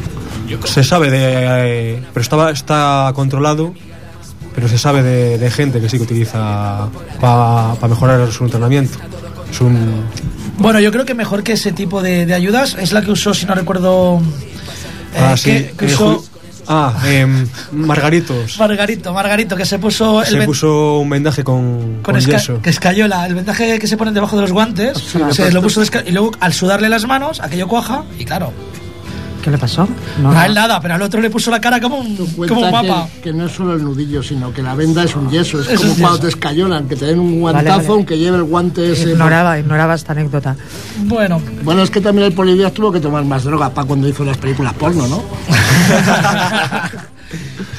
Se 0.66 0.84
sabe 0.84 1.10
de... 1.10 1.18
eh, 1.24 2.02
pero 2.14 2.22
estaba, 2.22 2.52
está 2.52 3.10
controlado, 3.12 3.74
pero 4.54 4.68
se 4.68 4.78
sabe 4.78 5.02
de, 5.02 5.36
de 5.36 5.50
gente 5.50 5.80
que 5.80 5.88
sí 5.88 5.96
que 5.96 6.04
utiliza 6.04 6.88
para 7.20 7.88
mejorar 7.88 8.30
su 8.30 8.44
entrenamiento. 8.44 8.96
Es 9.50 9.60
un... 9.60 10.04
Bueno, 10.58 10.78
yo 10.80 10.92
creo 10.92 11.04
que 11.04 11.14
mejor 11.14 11.42
que 11.42 11.52
ese 11.52 11.72
tipo 11.72 12.02
de, 12.02 12.26
de 12.26 12.34
ayudas 12.34 12.76
es 12.78 12.92
la 12.92 13.02
que 13.02 13.10
usó, 13.10 13.32
si 13.34 13.46
no 13.46 13.54
recuerdo. 13.54 14.20
eh, 15.14 15.18
ah, 15.18 15.36
sí, 15.36 15.50
que, 15.50 15.74
que 15.78 15.84
eh, 15.86 15.94
usó 15.94 16.22
ah, 16.68 16.94
em, 17.06 17.46
Margaritos. 17.72 18.58
Margarito, 18.58 19.12
Margarito, 19.14 19.56
que 19.56 19.64
se 19.64 19.78
puso 19.78 20.20
el 20.22 20.28
Se 20.28 20.42
puso 20.42 20.98
un 20.98 21.08
vendaje 21.10 21.42
con, 21.42 22.00
con 22.02 22.14
con 22.14 22.16
esca- 22.16 22.32
yeso. 22.32 22.60
que 22.60 22.70
escayola, 22.70 23.26
el 23.26 23.34
vendaje 23.34 23.78
que 23.78 23.86
se 23.86 23.96
ponen 23.96 24.12
debajo 24.14 24.36
de 24.36 24.42
los 24.42 24.52
guantes, 24.52 24.98
se 25.32 25.50
lo 25.50 25.62
puso 25.62 25.82
y 26.06 26.10
luego 26.12 26.32
al 26.40 26.52
sudarle 26.52 26.88
las 26.88 27.06
manos, 27.06 27.40
aquello 27.40 27.66
cuaja, 27.66 28.04
y 28.18 28.24
claro, 28.24 28.52
¿Qué 29.42 29.50
le 29.50 29.58
pasó? 29.58 29.88
no, 30.20 30.30
a 30.32 30.46
él 30.46 30.54
nada, 30.54 30.80
pero 30.80 30.94
al 30.94 31.02
otro 31.02 31.20
le 31.20 31.30
puso 31.30 31.50
la 31.50 31.60
cara 31.60 31.80
como 31.80 31.98
un, 31.98 32.16
como 32.46 32.60
un 32.60 32.70
mapa. 32.70 33.08
Que, 33.16 33.30
que 33.30 33.32
no 33.32 33.46
es 33.46 33.52
solo 33.52 33.74
el 33.74 33.82
nudillo, 33.82 34.22
sino 34.22 34.52
que 34.52 34.62
la 34.62 34.74
venda 34.74 35.04
es 35.04 35.16
un 35.16 35.30
yeso. 35.30 35.60
Es 35.60 35.66
como 35.68 35.78
es 35.92 35.98
cuando 35.98 36.08
yeso. 36.08 36.18
te 36.20 36.28
escayolan, 36.28 36.88
que 36.88 36.96
te 36.96 37.06
den 37.06 37.18
un 37.18 37.40
guantazo, 37.40 37.64
Vale, 37.66 37.78
vale. 37.82 37.92
aunque 37.94 38.18
lleve 38.18 38.36
el 38.36 38.44
guante 38.44 38.92
ese. 38.92 39.10
Ignoraba, 39.12 39.58
ignoraba 39.58 39.94
esta 39.94 40.12
anécdota. 40.12 40.56
Bueno, 41.04 41.40
Bueno, 41.62 41.82
es 41.82 41.90
que 41.90 42.00
también 42.00 42.26
el 42.26 42.32
Polivías 42.34 42.72
tuvo 42.72 42.92
que 42.92 43.00
tomar 43.00 43.24
más 43.24 43.44
droga 43.44 43.70
para 43.70 43.86
cuando 43.86 44.08
hizo 44.08 44.24
las 44.24 44.36
películas 44.36 44.74
porno, 44.74 45.06
¿no? 45.08 45.22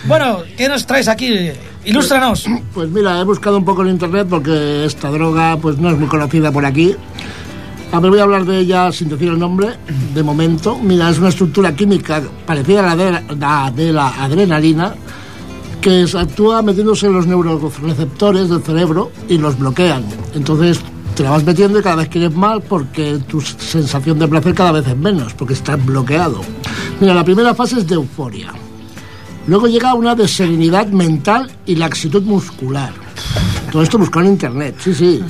bueno, 0.07 0.39
¿qué 0.57 0.67
nos 0.67 0.85
traes 0.85 1.07
aquí? 1.07 1.51
Ilústranos. 1.85 2.45
Pues 2.73 2.89
mira, 2.89 3.19
he 3.19 3.23
buscado 3.23 3.57
un 3.57 3.65
poco 3.65 3.81
en 3.83 3.89
internet 3.89 4.27
porque 4.29 4.85
esta 4.85 5.09
droga 5.09 5.57
pues 5.57 5.77
no 5.77 5.89
es 5.89 5.97
muy 5.97 6.07
conocida 6.07 6.51
por 6.51 6.65
aquí. 6.65 6.95
A 7.93 7.99
ver, 7.99 8.09
voy 8.09 8.19
a 8.19 8.23
hablar 8.23 8.45
de 8.45 8.59
ella 8.59 8.89
sin 8.93 9.09
decir 9.09 9.27
el 9.27 9.37
nombre, 9.37 9.75
de 10.13 10.23
momento. 10.23 10.79
Mira, 10.81 11.09
es 11.09 11.19
una 11.19 11.27
estructura 11.27 11.75
química 11.75 12.23
parecida 12.45 12.89
a 12.89 12.95
la 12.95 13.71
de 13.75 13.91
la, 13.91 14.07
adrenalina, 14.23 14.95
que 15.81 16.05
actúa 16.17 16.61
metiéndose 16.61 17.07
en 17.07 17.13
los 17.13 17.27
neuroreceptores 17.27 18.47
del 18.47 18.63
cerebro 18.63 19.11
y 19.27 19.37
los 19.37 19.59
bloquean. 19.59 20.05
Entonces 20.33 20.79
te 21.15 21.23
la 21.23 21.31
vas 21.31 21.43
metiendo 21.43 21.79
y 21.79 21.81
cada 21.83 21.97
vez 21.97 22.07
quieres 22.07 22.33
más 22.33 22.59
porque 22.67 23.19
tu 23.27 23.41
sensación 23.41 24.17
de 24.19 24.27
placer 24.29 24.53
cada 24.53 24.71
vez 24.71 24.87
es 24.87 24.95
menos, 24.95 25.33
porque 25.33 25.53
estás 25.53 25.83
bloqueado. 25.85 26.39
Mira, 27.01 27.13
la 27.13 27.25
primera 27.25 27.53
fase 27.53 27.79
es 27.79 27.87
de 27.87 27.95
euforia. 27.95 28.53
Luego 29.47 29.67
llega 29.67 29.93
una 29.95 30.15
de 30.15 30.29
serenidad 30.29 30.87
mental 30.87 31.51
y 31.65 31.75
laxitud 31.75 32.23
muscular. 32.23 32.93
Todo 33.71 33.83
esto 33.83 33.97
buscado 33.97 34.25
en 34.25 34.33
internet, 34.33 34.75
sí, 34.79 34.93
sí. 34.93 35.23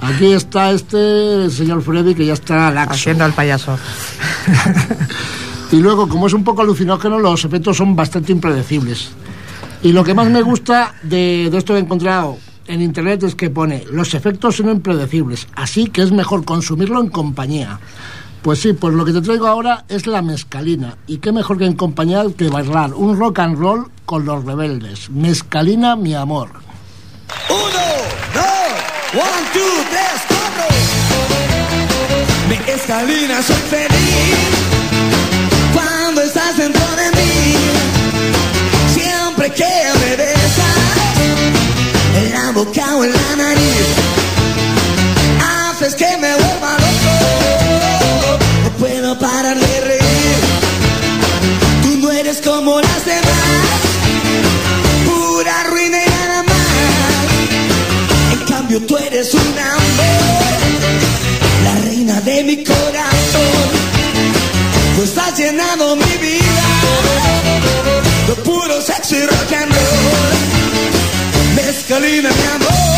Aquí 0.00 0.32
está 0.32 0.70
este 0.70 1.50
señor 1.50 1.82
Freddy 1.82 2.14
que 2.14 2.24
ya 2.24 2.34
está 2.34 2.70
laxo. 2.70 2.94
Haciendo 2.94 3.24
al 3.24 3.32
payaso. 3.32 3.76
Y 5.72 5.76
luego, 5.76 6.08
como 6.08 6.26
es 6.26 6.32
un 6.34 6.44
poco 6.44 6.62
alucinógeno, 6.62 7.18
los 7.18 7.44
efectos 7.44 7.78
son 7.78 7.96
bastante 7.96 8.30
impredecibles. 8.30 9.10
Y 9.82 9.92
lo 9.92 10.04
que 10.04 10.14
más 10.14 10.28
me 10.28 10.42
gusta 10.42 10.94
de, 11.02 11.48
de 11.50 11.58
esto 11.58 11.72
que 11.72 11.80
he 11.80 11.82
encontrado 11.82 12.36
en 12.68 12.82
internet 12.82 13.24
es 13.24 13.34
que 13.34 13.50
pone, 13.50 13.84
los 13.90 14.14
efectos 14.14 14.56
son 14.56 14.68
impredecibles, 14.68 15.48
así 15.56 15.86
que 15.88 16.02
es 16.02 16.12
mejor 16.12 16.44
consumirlo 16.44 17.00
en 17.00 17.08
compañía. 17.08 17.80
Pues 18.42 18.60
sí, 18.60 18.72
pues 18.74 18.94
lo 18.94 19.04
que 19.04 19.12
te 19.12 19.22
traigo 19.22 19.46
ahora 19.46 19.84
es 19.88 20.06
la 20.06 20.20
mezcalina. 20.20 20.96
Y 21.06 21.18
qué 21.18 21.32
mejor 21.32 21.58
que 21.58 21.64
en 21.64 21.74
compañía 21.74 22.24
que 22.36 22.48
bailar 22.48 22.92
un 22.92 23.16
rock 23.18 23.38
and 23.38 23.58
roll 23.58 23.86
con 24.04 24.24
los 24.24 24.44
rebeldes. 24.44 25.10
Mezcalina, 25.10 25.96
mi 25.96 26.14
amor. 26.14 26.50
Uno, 27.48 27.84
dos, 28.34 28.72
one, 29.14 29.44
two, 29.52 29.74
tres, 29.90 30.18
cuatro. 30.28 30.64
Mi 32.48 32.56
escalina, 32.72 33.42
soy 33.42 33.62
feliz 33.70 34.36
cuando 35.72 36.22
estás 36.22 36.56
dentro 36.56 36.86
de 36.96 37.10
mí. 37.18 37.56
Siempre 38.94 39.50
que 39.52 39.74
me 40.00 40.16
besas 40.16 41.16
en 42.16 42.32
la 42.32 42.52
boca 42.52 42.96
o 42.96 43.04
en 43.04 43.12
la 43.12 43.36
nariz, 43.36 43.86
haces 45.70 45.94
que 45.94 46.16
me 46.18 46.34
vuelva 46.34 46.81
cambio 58.72 58.86
tú 58.86 58.96
eres 58.96 59.34
un 59.34 59.40
amor, 59.40 60.54
la 61.64 61.74
reina 61.84 62.20
de 62.22 62.44
mi 62.44 62.64
corazón. 62.64 63.68
Tú 64.96 65.02
estás 65.02 65.38
llenando 65.38 65.96
mi 65.96 66.16
vida 66.18 66.64
de 68.28 68.34
puro 68.42 68.80
sexo 68.80 69.16
y 69.16 69.26
rock 69.26 69.52
and 69.52 69.72
roll. 69.72 70.36
Mezcalina 71.56 72.30
mi 72.30 72.46
amor, 72.54 72.91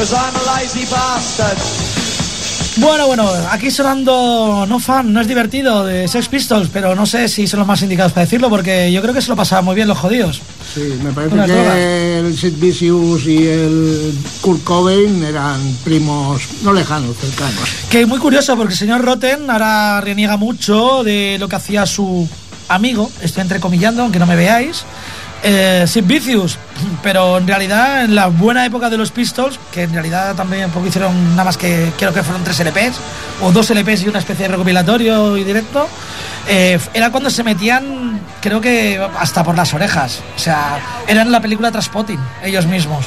cause 0.00 0.14
I'm 0.14 0.34
a 0.34 0.42
lazy 0.56 0.86
bastard. 0.90 1.58
Bueno, 2.76 3.06
bueno, 3.06 3.30
aquí 3.50 3.70
sonando 3.70 4.64
No 4.66 4.78
Fan, 4.80 5.12
no 5.12 5.20
es 5.20 5.28
divertido, 5.28 5.84
de 5.84 6.08
Sex 6.08 6.28
Pistols, 6.28 6.70
pero 6.72 6.94
no 6.94 7.04
sé 7.04 7.28
si 7.28 7.46
son 7.46 7.58
los 7.58 7.66
más 7.66 7.82
indicados 7.82 8.12
para 8.12 8.24
decirlo, 8.24 8.48
porque 8.48 8.90
yo 8.90 9.02
creo 9.02 9.12
que 9.12 9.20
se 9.20 9.28
lo 9.28 9.36
pasaban 9.36 9.66
muy 9.66 9.74
bien 9.74 9.88
los 9.88 9.98
jodidos. 9.98 10.40
Sí, 10.74 10.98
me 11.02 11.12
parece 11.12 11.34
Unas 11.34 11.48
que 11.48 11.52
drogas. 11.52 11.76
el 11.76 12.38
Sid 12.38 12.54
Vicious 12.56 13.26
y 13.26 13.46
el 13.46 14.14
Kurt 14.40 14.64
Cobain 14.64 15.22
eran 15.22 15.60
primos 15.84 16.44
no 16.62 16.72
lejanos, 16.72 17.14
cercanos. 17.18 17.68
Que 17.90 18.06
muy 18.06 18.18
curioso, 18.18 18.56
porque 18.56 18.72
el 18.72 18.78
señor 18.78 19.02
Rotten 19.04 19.50
ahora 19.50 20.00
reniega 20.00 20.38
mucho 20.38 21.02
de 21.04 21.36
lo 21.38 21.46
que 21.46 21.56
hacía 21.56 21.84
su 21.84 22.26
amigo, 22.68 23.10
estoy 23.20 23.42
entrecomillando, 23.42 24.02
aunque 24.02 24.18
no 24.18 24.26
me 24.26 24.36
veáis, 24.36 24.84
eh, 25.42 25.84
Sid 25.86 26.04
Vicious, 26.04 26.58
pero 27.02 27.38
en 27.38 27.46
realidad 27.46 28.04
en 28.04 28.14
la 28.14 28.26
buena 28.26 28.64
época 28.66 28.90
de 28.90 28.96
los 28.96 29.10
Pistols, 29.10 29.58
que 29.72 29.82
en 29.82 29.92
realidad 29.92 30.34
también 30.34 30.70
poco 30.70 30.86
hicieron 30.86 31.30
nada 31.30 31.44
más 31.44 31.56
que, 31.56 31.92
creo 31.98 32.12
que 32.12 32.22
fueron 32.22 32.44
tres 32.44 32.60
LPs, 32.60 32.98
o 33.42 33.52
dos 33.52 33.70
LPs 33.70 34.02
y 34.02 34.08
una 34.08 34.18
especie 34.18 34.46
de 34.46 34.52
recopilatorio 34.52 35.36
y 35.36 35.44
directo, 35.44 35.88
eh, 36.48 36.78
era 36.94 37.10
cuando 37.10 37.30
se 37.30 37.42
metían, 37.42 38.20
creo 38.40 38.60
que 38.60 39.00
hasta 39.18 39.44
por 39.44 39.56
las 39.56 39.72
orejas, 39.74 40.20
o 40.36 40.38
sea, 40.38 40.78
eran 41.06 41.30
la 41.30 41.40
película 41.40 41.70
Traspotting, 41.70 42.20
ellos 42.42 42.66
mismos. 42.66 43.06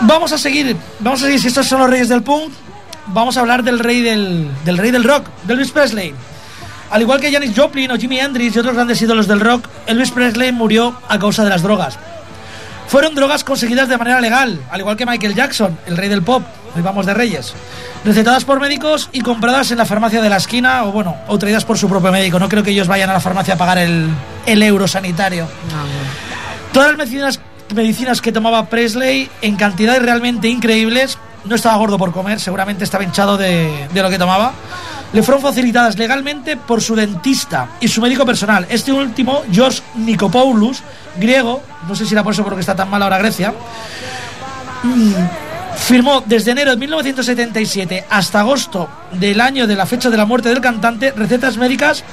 Vamos 0.00 0.32
a 0.32 0.38
seguir, 0.38 0.76
vamos 1.00 1.22
a 1.22 1.26
seguir, 1.26 1.40
si 1.40 1.48
estos 1.48 1.66
son 1.66 1.80
los 1.80 1.90
reyes 1.90 2.08
del 2.08 2.22
punk, 2.22 2.52
vamos 3.06 3.36
a 3.36 3.40
hablar 3.40 3.62
del 3.64 3.78
rey 3.78 4.00
del, 4.00 4.48
del 4.64 4.78
rey 4.78 4.90
del 4.90 5.04
rock, 5.04 5.26
Elvis 5.48 5.70
Presley. 5.70 6.14
Al 6.90 7.02
igual 7.02 7.20
que 7.20 7.30
Janis 7.30 7.52
Joplin 7.54 7.90
o 7.90 7.96
Jimi 7.96 8.18
Hendrix 8.18 8.56
y 8.56 8.58
otros 8.58 8.74
grandes 8.74 9.00
ídolos 9.02 9.28
del 9.28 9.40
rock, 9.40 9.66
Elvis 9.86 10.10
Presley 10.10 10.52
murió 10.52 10.94
a 11.08 11.18
causa 11.18 11.44
de 11.44 11.50
las 11.50 11.62
drogas. 11.62 11.98
Fueron 12.86 13.14
drogas 13.14 13.44
conseguidas 13.44 13.88
de 13.88 13.98
manera 13.98 14.20
legal, 14.20 14.58
al 14.70 14.80
igual 14.80 14.96
que 14.96 15.04
Michael 15.04 15.34
Jackson, 15.34 15.78
el 15.86 15.98
rey 15.98 16.08
del 16.08 16.22
pop, 16.22 16.42
hoy 16.74 16.80
vamos 16.80 17.04
de 17.04 17.12
reyes, 17.12 17.52
recetadas 18.02 18.46
por 18.46 18.60
médicos 18.60 19.10
y 19.12 19.20
compradas 19.20 19.70
en 19.70 19.76
la 19.76 19.84
farmacia 19.84 20.22
de 20.22 20.30
la 20.30 20.38
esquina 20.38 20.84
o 20.84 20.92
bueno, 20.92 21.14
o 21.26 21.38
traídas 21.38 21.66
por 21.66 21.76
su 21.76 21.86
propio 21.86 22.10
médico. 22.10 22.38
No 22.38 22.48
creo 22.48 22.62
que 22.62 22.70
ellos 22.70 22.88
vayan 22.88 23.10
a 23.10 23.12
la 23.12 23.20
farmacia 23.20 23.54
a 23.54 23.58
pagar 23.58 23.76
el, 23.76 24.08
el 24.46 24.62
euro 24.62 24.88
sanitario. 24.88 25.46
Todas 26.72 26.88
las 26.88 26.96
medicinas, 26.96 27.40
medicinas 27.74 28.22
que 28.22 28.32
tomaba 28.32 28.64
Presley 28.70 29.28
en 29.42 29.56
cantidades 29.56 30.00
realmente 30.00 30.48
increíbles, 30.48 31.18
no 31.44 31.54
estaba 31.54 31.76
gordo 31.76 31.98
por 31.98 32.12
comer, 32.12 32.40
seguramente 32.40 32.84
estaba 32.84 33.04
hinchado 33.04 33.36
de, 33.36 33.86
de 33.92 34.02
lo 34.02 34.08
que 34.08 34.18
tomaba, 34.18 34.52
le 35.12 35.22
fueron 35.22 35.42
facilitadas 35.42 35.96
legalmente 35.98 36.56
por 36.56 36.82
su 36.82 36.94
dentista 36.94 37.68
y 37.80 37.88
su 37.88 38.00
médico 38.00 38.26
personal. 38.26 38.66
Este 38.68 38.92
último, 38.92 39.42
George 39.50 39.82
Nikopoulos, 39.94 40.82
griego, 41.18 41.62
no 41.86 41.94
sé 41.94 42.04
si 42.06 42.14
era 42.14 42.22
por 42.22 42.32
eso 42.32 42.44
porque 42.44 42.60
está 42.60 42.76
tan 42.76 42.90
mal 42.90 43.02
ahora 43.02 43.18
Grecia, 43.18 43.54
mm, 44.82 45.12
firmó 45.78 46.22
desde 46.26 46.50
enero 46.50 46.72
de 46.72 46.76
1977 46.76 48.04
hasta 48.10 48.40
agosto 48.40 48.88
del 49.12 49.40
año 49.40 49.66
de 49.66 49.76
la 49.76 49.86
fecha 49.86 50.10
de 50.10 50.16
la 50.16 50.26
muerte 50.26 50.48
del 50.48 50.60
cantante 50.60 51.12
recetas 51.12 51.56
médicas 51.56 52.04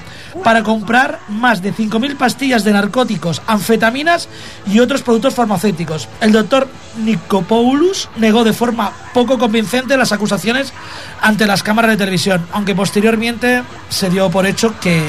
para 0.43 0.63
comprar 0.63 1.19
más 1.27 1.61
de 1.61 1.73
5.000 1.73 2.17
pastillas 2.17 2.63
de 2.63 2.73
narcóticos, 2.73 3.41
anfetaminas 3.47 4.27
y 4.67 4.79
otros 4.79 5.01
productos 5.01 5.33
farmacéuticos. 5.33 6.07
El 6.21 6.31
doctor 6.31 6.67
Nikopoulos 7.03 8.09
negó 8.17 8.43
de 8.43 8.53
forma 8.53 8.91
poco 9.13 9.37
convincente 9.37 9.97
las 9.97 10.11
acusaciones 10.11 10.73
ante 11.21 11.47
las 11.47 11.63
cámaras 11.63 11.91
de 11.91 11.97
televisión, 11.97 12.45
aunque 12.51 12.75
posteriormente 12.75 13.63
se 13.89 14.09
dio 14.09 14.29
por 14.29 14.45
hecho 14.45 14.79
que 14.79 15.01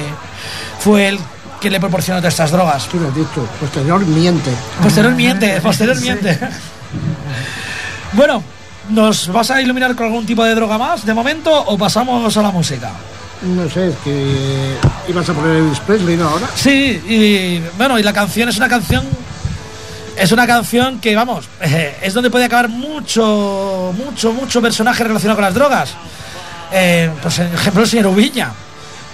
fue 0.79 1.09
él 1.09 1.19
quien 1.61 1.73
le 1.73 1.81
proporcionó 1.81 2.21
todas 2.21 2.35
estas 2.35 2.51
drogas. 2.51 2.87
Tú 2.87 3.01
lo 3.01 3.09
has 3.09 3.15
dicho, 3.15 3.47
posterior 3.61 4.05
miente. 4.07 4.51
Posteriormente, 4.83 5.61
posteriormente. 5.61 6.39
Bueno, 8.13 8.43
¿nos 8.91 9.29
vas 9.29 9.51
a 9.51 9.61
iluminar 9.61 9.95
con 9.95 10.07
algún 10.07 10.25
tipo 10.25 10.45
de 10.45 10.55
droga 10.55 10.79
más 10.79 11.05
de 11.05 11.13
momento 11.13 11.53
o 11.53 11.77
pasamos 11.77 12.37
a 12.37 12.43
la 12.43 12.51
música? 12.51 12.93
No 13.43 13.69
sé, 13.69 13.89
es 13.89 13.97
que 14.03 14.77
ibas 15.09 15.29
a 15.29 15.35
poner 15.35 15.57
Elvis 15.57 15.81
Presley, 15.81 16.17
¿no? 16.17 16.29
Ahora. 16.29 16.49
Sí, 16.55 17.03
y 17.07 17.63
bueno, 17.77 17.99
y 17.99 18.03
la 18.03 18.13
canción 18.13 18.49
es 18.49 18.57
una 18.57 18.69
canción. 18.69 19.05
Es 20.17 20.33
una 20.33 20.47
canción 20.47 20.99
que, 20.99 21.15
vamos, 21.15 21.47
eh, 21.61 21.97
es 22.03 22.15
donde 22.15 22.31
puede 22.31 22.47
acabar 22.47 22.69
mucho, 22.69 23.95
mucho, 23.97 24.33
mucho 24.33 24.63
personaje 24.63 25.05
relacionado 25.05 25.37
con 25.37 25.45
las 25.45 25.55
drogas. 25.55 25.95
Eh, 26.73 27.11
pues, 27.23 27.35
por 27.37 27.47
ejemplo, 27.47 27.83
el 27.83 27.89
señor 27.89 28.07
Ubiña. 28.07 28.53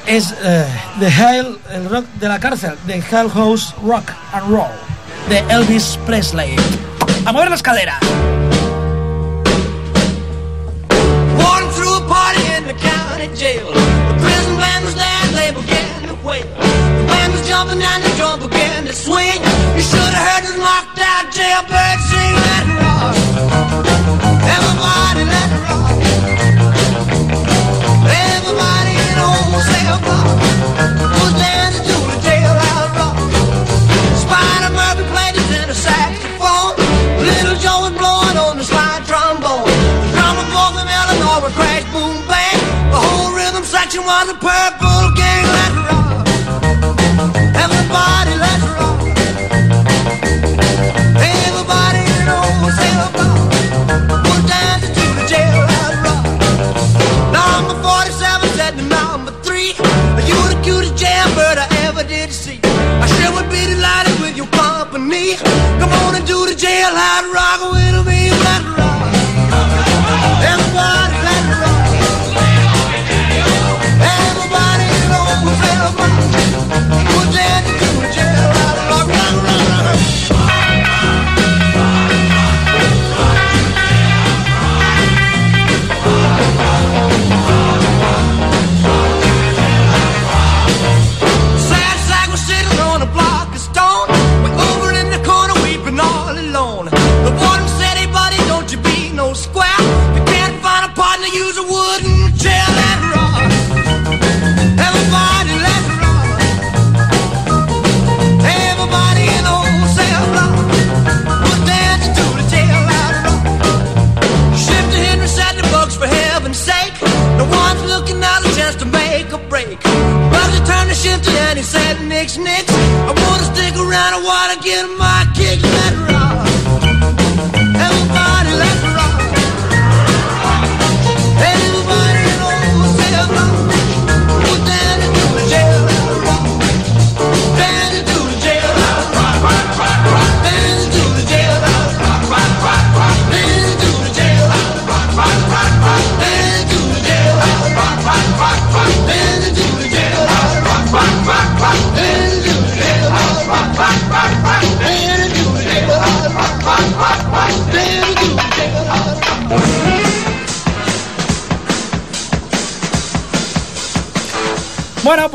Es 0.07 0.35
eh, 0.43 0.67
The 0.99 1.07
Hell, 1.07 1.59
el 1.71 1.89
rock 1.89 2.07
de 2.19 2.29
la 2.29 2.41
cárcel, 2.41 2.75
The 2.87 2.97
Hell 2.97 3.31
House 3.31 3.73
Rock 3.85 4.11
and 4.33 4.49
Roll, 4.51 4.73
de 5.29 5.39
Elvis 5.49 5.97
Presley. 6.07 6.57
A 7.25 7.33
mover 7.33 7.51
las 7.51 7.63
caderas. 7.63 8.01
Walking 11.39 11.71
through 11.71 11.97
a 11.99 12.09
party 12.09 12.41
in 12.57 12.65
the 12.67 12.75
county 12.75 13.29
jail. 13.37 14.02
The 14.63 14.69
band 14.69 14.85
was 14.85 14.95
there, 14.95 15.27
they 15.35 15.51
began 15.51 16.07
to 16.07 16.15
wail. 16.25 16.47
The 16.47 17.05
band 17.11 17.33
was 17.33 17.43
jumping 17.49 17.83
and 17.83 18.03
the 18.05 18.15
drum 18.15 18.39
began 18.39 18.85
to 18.87 18.93
swing. 18.93 19.43
You 19.75 19.83
should 19.83 19.99
have 20.15 20.23
heard 20.23 20.45
this 20.47 20.57
knocked 20.57 21.03
out 21.03 21.27
jailbird 21.35 21.99
sing 22.07 22.35
let 22.47 22.63
it 22.71 22.79
rock. 22.79 23.17
Everybody 24.55 25.23
let 25.35 25.49
it 25.51 25.63
rock. 25.67 25.91
Everybody 28.07 28.95
in 29.03 29.15
the 29.19 29.27
whole 29.35 29.63
cell 29.67 29.99
block 30.07 30.31
was 31.11 31.33
dancing 31.43 31.92
purple. 44.41 45.13
Let's 45.53 45.77
rock. 45.89 46.13
To 54.83 55.05
the 55.17 55.25
jailhouse 55.31 55.99
rock. 56.05 56.25
Number 57.33 57.75
47 57.83 58.49
said 58.57 58.73
to 58.79 58.85
number 58.85 59.33
3 59.43 59.67
You 60.29 60.39
the 60.51 60.61
cutest 60.63 61.05
I 61.05 61.69
ever 61.87 62.03
did 62.05 62.31
see 62.33 62.61
I 62.65 63.07
sure 63.07 63.33
would 63.35 63.51
be 63.51 63.67
delighted 63.67 64.21
with 64.21 64.37
your 64.37 64.49
company 64.49 65.37
Come 65.81 65.93
on 66.05 66.15
and 66.17 66.27
do 66.27 66.47
the 66.47 66.55
jailhouse 66.55 67.22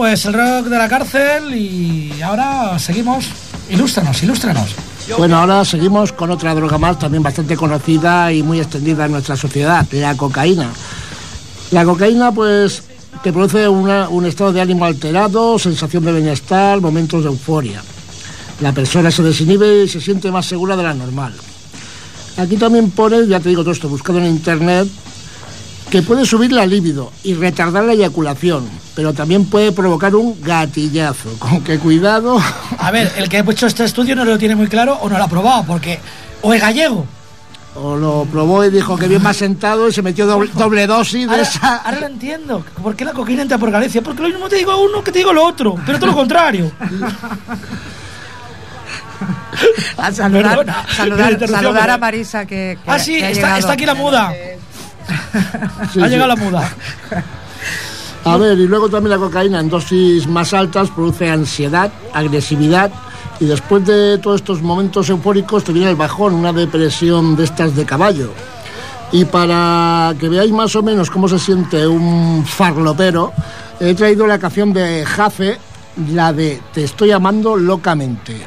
pues 0.10 0.24
el 0.24 0.34
rock 0.36 0.68
de 0.68 0.78
la 0.78 0.88
cárcel 0.88 1.54
y 1.54 2.22
ahora 2.22 2.80
seguimos. 2.80 3.26
Ilústranos, 3.70 4.24
ilústranos. 4.24 4.70
Bueno, 5.18 5.36
ahora 5.36 5.66
seguimos 5.66 6.14
con 6.14 6.32
otra 6.32 6.56
droga 6.56 6.78
más 6.78 6.98
también 6.98 7.22
bastante 7.22 7.58
conocida 7.58 8.32
y 8.32 8.42
muy 8.42 8.62
extendida 8.62 9.06
en 9.06 9.12
nuestra 9.12 9.36
sociedad, 9.36 9.86
la 9.92 10.16
cocaína. 10.16 10.70
La 11.72 11.84
cocaína, 11.84 12.32
pues, 12.32 12.84
te 13.22 13.34
produce 13.34 13.68
un 13.68 14.26
estado 14.26 14.54
de 14.54 14.62
ánimo 14.62 14.86
alterado, 14.86 15.60
sensación 15.60 16.06
de 16.06 16.14
bienestar, 16.14 16.80
momentos 16.80 17.24
de 17.24 17.30
euforia. 17.30 17.84
La 18.62 18.72
persona 18.72 19.12
se 19.12 19.24
desinhibe 19.24 19.84
y 19.84 19.90
se 19.90 20.00
siente 20.00 20.32
más 20.32 20.46
segura 20.46 20.78
de 20.78 20.84
la 20.84 20.94
normal. 20.94 21.34
Aquí 22.38 22.56
también 22.56 22.92
pone, 22.92 23.28
ya 23.28 23.42
te 23.42 23.50
digo 23.50 23.62
todo 23.62 23.74
esto, 23.74 23.90
buscado 23.90 24.20
en 24.20 24.28
internet, 24.28 24.88
que 25.90 26.02
puede 26.02 26.26
subir 26.26 26.52
la 26.52 26.66
libido 26.66 27.12
y 27.24 27.34
retardar 27.34 27.84
la 27.86 27.94
eyaculación, 27.94 28.68
pero 28.96 29.14
también 29.14 29.46
puede 29.46 29.72
provocar 29.72 30.16
un 30.16 30.42
gatillazo. 30.42 31.30
Con 31.40 31.64
que 31.64 31.80
cuidado. 31.80 32.40
A 32.78 32.92
ver, 32.92 33.12
el 33.18 33.30
que 33.30 33.38
ha 33.38 33.42
hecho 33.42 33.68
este 33.68 33.86
estudio 33.86 34.16
no 34.16 34.26
lo 34.26 34.38
tiene 34.38 34.56
muy 34.56 34.68
claro 34.68 34.98
o 35.02 35.10
no 35.10 35.18
lo 35.18 35.24
ha 35.24 35.28
probado, 35.30 35.64
porque 35.66 36.00
o 36.42 36.54
es 36.54 36.62
gallego. 36.62 37.06
O 37.80 37.96
lo 37.96 38.26
probó 38.32 38.66
y 38.66 38.72
dijo 38.72 38.98
que 38.98 39.08
bien 39.08 39.22
más 39.22 39.38
sentado 39.38 39.88
y 39.88 39.94
se 39.94 40.02
metió 40.02 40.26
doble, 40.26 40.50
doble 40.56 40.88
dosis 40.88 41.28
de 41.28 41.32
Ahora, 41.32 41.44
esa. 41.44 41.76
ahora 41.78 42.00
lo 42.00 42.08
entiendo. 42.08 42.66
¿Por 42.82 42.96
qué 42.96 43.06
la 43.06 43.14
cocaína 43.14 43.44
entra 43.44 43.60
por 43.60 43.70
Galicia? 43.70 44.02
Porque 44.02 44.24
lo 44.24 44.30
mismo 44.30 44.50
te 44.50 44.56
digo 44.56 44.72
a 44.72 44.78
uno 44.78 45.04
que 45.04 45.12
te 45.12 45.20
digo 45.20 45.32
lo 45.32 45.46
otro, 45.46 45.76
pero 45.86 46.00
todo 46.00 46.08
lo 46.10 46.16
contrario. 46.16 46.72
A 49.98 50.12
saludar, 50.12 50.58
Perdona, 50.58 50.86
saludar, 50.96 51.32
interrupción, 51.34 51.62
saludar 51.64 51.90
a 51.90 51.98
Marisa 51.98 52.46
que, 52.46 52.78
que- 52.84 52.92
Ah, 52.92 53.00
sí, 53.00 53.18
que 53.18 53.26
ha 53.26 53.30
está, 53.32 53.58
está 53.58 53.74
aquí 53.74 53.86
la 53.86 53.96
muda. 53.96 54.32
Sí, 55.94 56.02
ha 56.02 56.06
sí. 56.06 56.10
llegado 56.12 56.28
la 56.28 56.36
muda. 56.36 56.70
A 58.26 58.38
ver, 58.38 58.58
y 58.58 58.68
luego 58.68 58.90
también 58.90 59.12
la 59.12 59.18
cocaína 59.18 59.60
en 59.60 59.70
dosis 59.70 60.28
más 60.28 60.54
altas 60.54 60.90
produce 60.90 61.30
ansiedad, 61.30 61.92
agresividad 62.14 62.92
y 63.40 63.46
después 63.46 63.86
de 63.86 64.18
todos 64.18 64.42
estos 64.42 64.62
momentos 64.62 65.10
eufóricos 65.10 65.64
te 65.64 65.72
viene 65.72 65.92
el 65.92 65.96
bajón, 65.96 66.34
una 66.34 66.52
depresión 66.52 67.36
de 67.36 67.44
estas 67.44 67.76
de 67.76 67.86
caballo. 67.86 68.34
Y 69.12 69.26
para 69.26 70.14
que 70.20 70.28
veáis 70.28 70.52
más 70.52 70.76
o 70.76 70.84
menos 70.84 71.10
cómo 71.10 71.30
se 71.30 71.40
siente 71.40 71.88
un 71.88 72.46
farlopero, 72.46 73.32
he 73.80 73.94
traído 73.94 74.28
la 74.28 74.40
canción 74.40 74.74
de 74.74 75.06
Jafe, 75.06 75.58
la 76.14 76.34
de 76.34 76.60
Te 76.74 76.84
estoy 76.84 77.12
amando 77.12 77.56
locamente. 77.56 78.46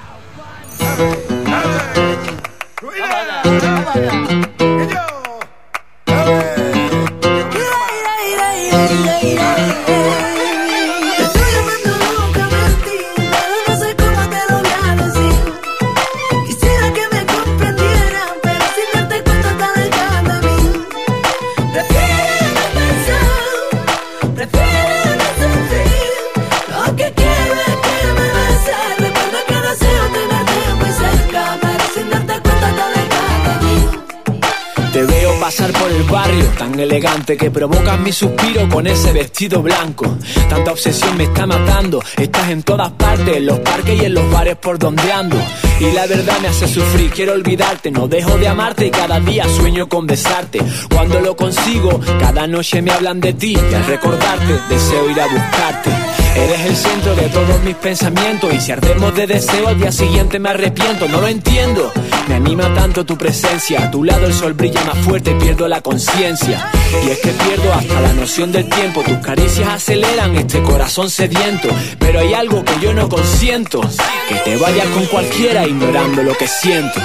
Tan 36.59 36.79
elegante 36.79 37.37
que 37.37 37.51
provocas 37.51 37.99
mi 38.01 38.13
suspiro 38.13 38.69
con 38.69 38.87
ese 38.87 39.13
vestido 39.13 39.63
blanco. 39.63 40.07
Tanta 40.49 40.73
obsesión 40.73 41.17
me 41.17 41.25
está 41.25 41.47
matando. 41.47 42.01
Estás 42.17 42.51
en 42.51 42.63
todas 42.63 42.93
partes, 42.93 43.37
en 43.37 43.47
los 43.47 43.59
parques 43.61 44.01
y 44.01 44.05
en 44.05 44.15
los 44.15 44.31
bares 44.31 44.57
por 44.57 44.79
donde 44.79 45.13
ando. 45.13 45.37
Y 45.81 45.91
la 45.93 46.07
verdad 46.07 46.39
me 46.41 46.49
hace 46.49 46.69
sufrir, 46.69 47.11
quiero 47.11 47.33
olvidarte, 47.33 47.91
no 47.91 48.07
dejo 48.07 48.37
de 48.39 48.49
amarte 48.49 48.87
y 48.87 48.91
cada 48.91 49.19
día 49.19 49.49
sueño 49.49 49.89
con 49.89 50.07
besarte. 50.07 50.61
Cuando 50.95 51.21
lo 51.21 51.35
consigo, 51.35 52.01
cada 52.21 52.47
noche 52.47 52.81
me 52.83 52.93
hablan 52.93 53.21
de 53.21 53.33
ti 53.33 53.57
y 53.57 53.75
al 53.75 53.87
recordarte 53.87 54.59
deseo 54.69 55.11
ir 55.11 55.21
a 55.21 55.27
buscarte. 55.27 56.10
Eres 56.37 56.61
el 56.67 56.77
centro 56.77 57.15
de 57.17 57.29
todos 57.29 57.63
mis 57.65 57.75
pensamientos 57.77 58.53
y 58.55 58.61
si 58.61 58.73
ardemos 58.73 59.15
de 59.15 59.27
deseo 59.27 59.69
al 59.69 59.79
día 59.79 59.93
siguiente 59.93 60.39
me 60.39 60.51
arrepiento, 60.51 61.09
no 61.09 61.21
lo 61.21 61.29
entiendo. 61.29 61.93
Me 62.29 62.37
anima 62.37 62.73
tanto 62.75 63.05
tu 63.05 63.19
presencia, 63.19 63.85
a 63.85 63.91
tu 63.91 64.05
lado 64.05 64.27
el 64.27 64.33
sol 64.33 64.55
brilla 64.55 64.85
más 64.85 64.99
fuerte 64.99 65.35
pierdo 65.35 65.67
la 65.69 65.81
conciencia. 65.81 66.71
Y 67.05 67.11
es 67.11 67.19
que 67.19 67.31
pierdo 67.31 67.73
hasta 67.73 68.01
la 68.01 68.13
noción 68.13 68.53
del 68.53 68.69
tiempo, 68.69 69.03
tus 69.03 69.19
caricias 69.19 69.69
aceleran 69.69 70.37
este 70.37 70.63
corazón 70.63 71.11
sediento. 71.11 71.69
Pero 71.99 72.21
hay 72.21 72.35
algo 72.35 72.65
que 72.65 72.79
yo 72.81 72.95
no 72.95 73.09
consiento, 73.09 73.81
que 74.29 74.37
te 74.37 74.57
vayas 74.57 74.87
con 74.89 75.07
cualquiera 75.07 75.67
ignorando 75.67 76.23
lo 76.23 76.37
que 76.37 76.47
siento. 76.47 77.01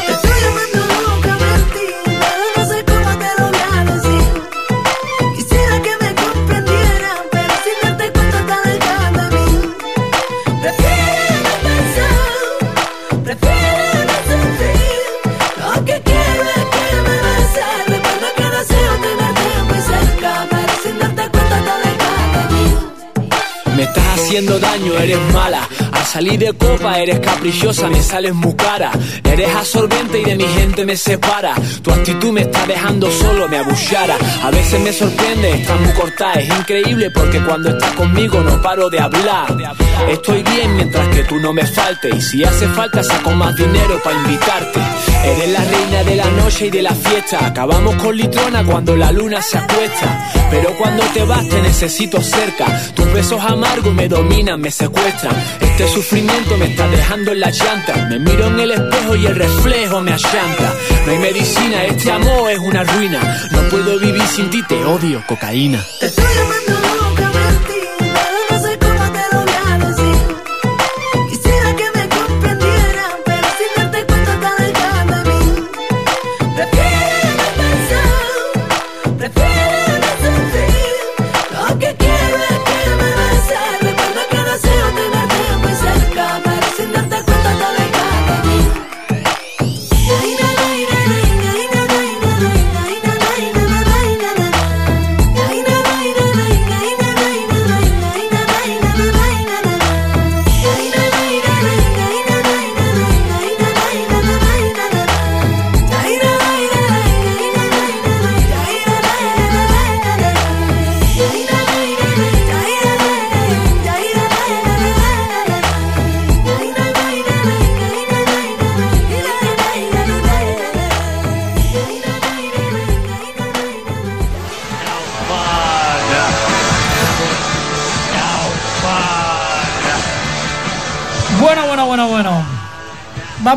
Haciendo 24.25 24.57
daño, 24.57 24.97
eres 24.97 25.19
mala. 25.33 25.69
Al 26.05 26.11
salir 26.11 26.37
de 26.37 26.53
copa 26.53 26.99
eres 26.99 27.19
caprichosa, 27.19 27.89
me 27.89 27.99
sales 27.99 28.35
muy 28.35 28.53
cara. 28.53 28.91
Eres 29.23 29.55
absorbente 29.55 30.21
y 30.21 30.23
de 30.23 30.35
mi 30.35 30.43
gente 30.43 30.85
me 30.85 30.95
separa. 30.95 31.55
Tu 31.81 31.91
actitud 31.91 32.31
me 32.31 32.41
está 32.41 32.63
dejando 32.67 33.09
solo, 33.09 33.49
me 33.49 33.57
abuchara. 33.57 34.15
A 34.43 34.51
veces 34.51 34.79
me 34.81 34.93
sorprende, 34.93 35.49
estás 35.49 35.81
muy 35.81 35.93
corta, 35.93 36.33
es 36.33 36.47
increíble 36.47 37.09
porque 37.09 37.41
cuando 37.41 37.69
estás 37.69 37.91
conmigo 37.93 38.39
no 38.41 38.61
paro 38.61 38.87
de 38.87 38.99
hablar. 38.99 39.47
Estoy 40.07 40.43
bien 40.43 40.75
mientras 40.75 41.07
que 41.07 41.23
tú 41.23 41.39
no 41.39 41.51
me 41.53 41.65
faltes. 41.65 42.15
Y 42.15 42.21
si 42.21 42.43
hace 42.43 42.67
falta 42.67 43.03
saco 43.03 43.31
más 43.31 43.55
dinero 43.55 43.99
para 44.03 44.15
invitarte. 44.17 44.79
Eres 45.23 45.51
la 45.53 45.63
reina 45.63 46.03
de 46.03 46.15
la 46.17 46.29
noche 46.31 46.67
y 46.67 46.69
de 46.69 46.83
la 46.83 46.93
fiesta. 46.93 47.47
Acabamos 47.47 47.95
con 47.95 48.15
litrona 48.15 48.63
cuando 48.63 48.95
la 48.95 49.11
luna 49.11 49.41
se 49.41 49.57
acuesta. 49.57 50.31
Pero 50.51 50.69
cuando 50.77 51.03
te 51.15 51.23
vas 51.23 51.49
te 51.49 51.61
necesito 51.61 52.21
cerca. 52.21 52.65
Tus 52.93 53.11
besos 53.11 53.43
amargos 53.43 53.93
me 53.93 54.07
dominan, 54.07 54.61
me 54.61 54.69
secuestran. 54.69 55.35
Este 55.59 55.87
sufrimiento 55.95 56.57
me 56.57 56.65
está 56.65 56.89
dejando 56.89 57.31
en 57.31 57.39
la 57.39 57.49
llanta. 57.49 58.07
Me 58.09 58.19
miro 58.19 58.47
en 58.47 58.59
el 58.59 58.71
espejo 58.71 59.15
y 59.15 59.25
el 59.27 59.35
reflejo 59.35 60.01
me 60.01 60.11
achanta. 60.11 60.75
No 61.05 61.11
hay 61.13 61.19
medicina, 61.19 61.85
este 61.85 62.11
amor 62.11 62.51
es 62.51 62.59
una 62.59 62.83
ruina. 62.83 63.47
No 63.51 63.61
puedo 63.69 63.97
vivir 63.97 64.27
sin 64.27 64.49
ti, 64.49 64.61
te 64.63 64.83
odio, 64.83 65.23
cocaína. 65.25 65.81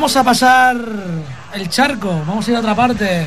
Vamos 0.09 0.17
a 0.17 0.25
pasar 0.25 0.77
el 1.53 1.69
charco, 1.69 2.09
vamos 2.27 2.49
a 2.49 2.51
ir 2.51 2.57
a 2.57 2.61
otra 2.61 2.75
parte. 2.75 3.27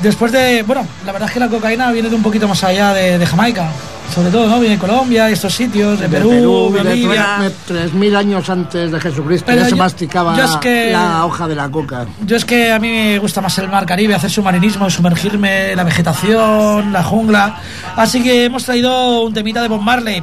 Después 0.00 0.32
de. 0.32 0.64
Bueno, 0.64 0.84
la 1.06 1.12
verdad 1.12 1.28
es 1.28 1.32
que 1.34 1.38
la 1.38 1.46
cocaína 1.46 1.92
viene 1.92 2.08
de 2.08 2.16
un 2.16 2.24
poquito 2.24 2.48
más 2.48 2.64
allá 2.64 2.92
de, 2.92 3.18
de 3.18 3.24
Jamaica. 3.24 3.70
sobre 4.12 4.28
todo, 4.32 4.48
¿no? 4.48 4.58
Viene 4.58 4.74
de 4.74 4.80
Colombia, 4.80 5.30
estos 5.30 5.54
sitios, 5.54 6.00
de, 6.00 6.08
Perú, 6.08 6.30
Perú, 6.30 6.72
de 6.74 6.82
Bolivia. 6.82 7.36
tre- 7.38 7.52
tres 7.68 7.92
mil 7.92 8.16
años 8.16 8.50
antes 8.50 8.90
de 8.90 8.98
Jesucristo 8.98 9.44
Pero 9.46 9.58
ya 9.60 9.64
se 9.66 9.70
yo- 9.70 9.76
masticaba 9.76 10.36
yo 10.36 10.44
es 10.44 10.56
que- 10.56 10.90
la 10.90 11.24
hoja 11.24 11.46
de 11.46 11.54
la 11.54 11.68
coca. 11.70 12.04
Yo 12.26 12.34
es 12.34 12.44
que 12.44 12.72
a 12.72 12.80
mí 12.80 12.88
me 12.90 13.18
gusta 13.20 13.40
más 13.40 13.56
el 13.58 13.68
mar 13.68 13.86
Caribe, 13.86 14.16
hacer 14.16 14.28
submarinismo, 14.30 14.90
sumergirme, 14.90 15.76
la 15.76 15.84
vegetación, 15.84 16.92
la 16.92 17.04
jungla. 17.04 17.60
Así 17.94 18.24
que 18.24 18.46
hemos 18.46 18.64
traído 18.64 19.22
un 19.22 19.32
temita 19.32 19.62
de 19.62 19.68
Bob 19.68 19.82
Marley. 19.82 20.20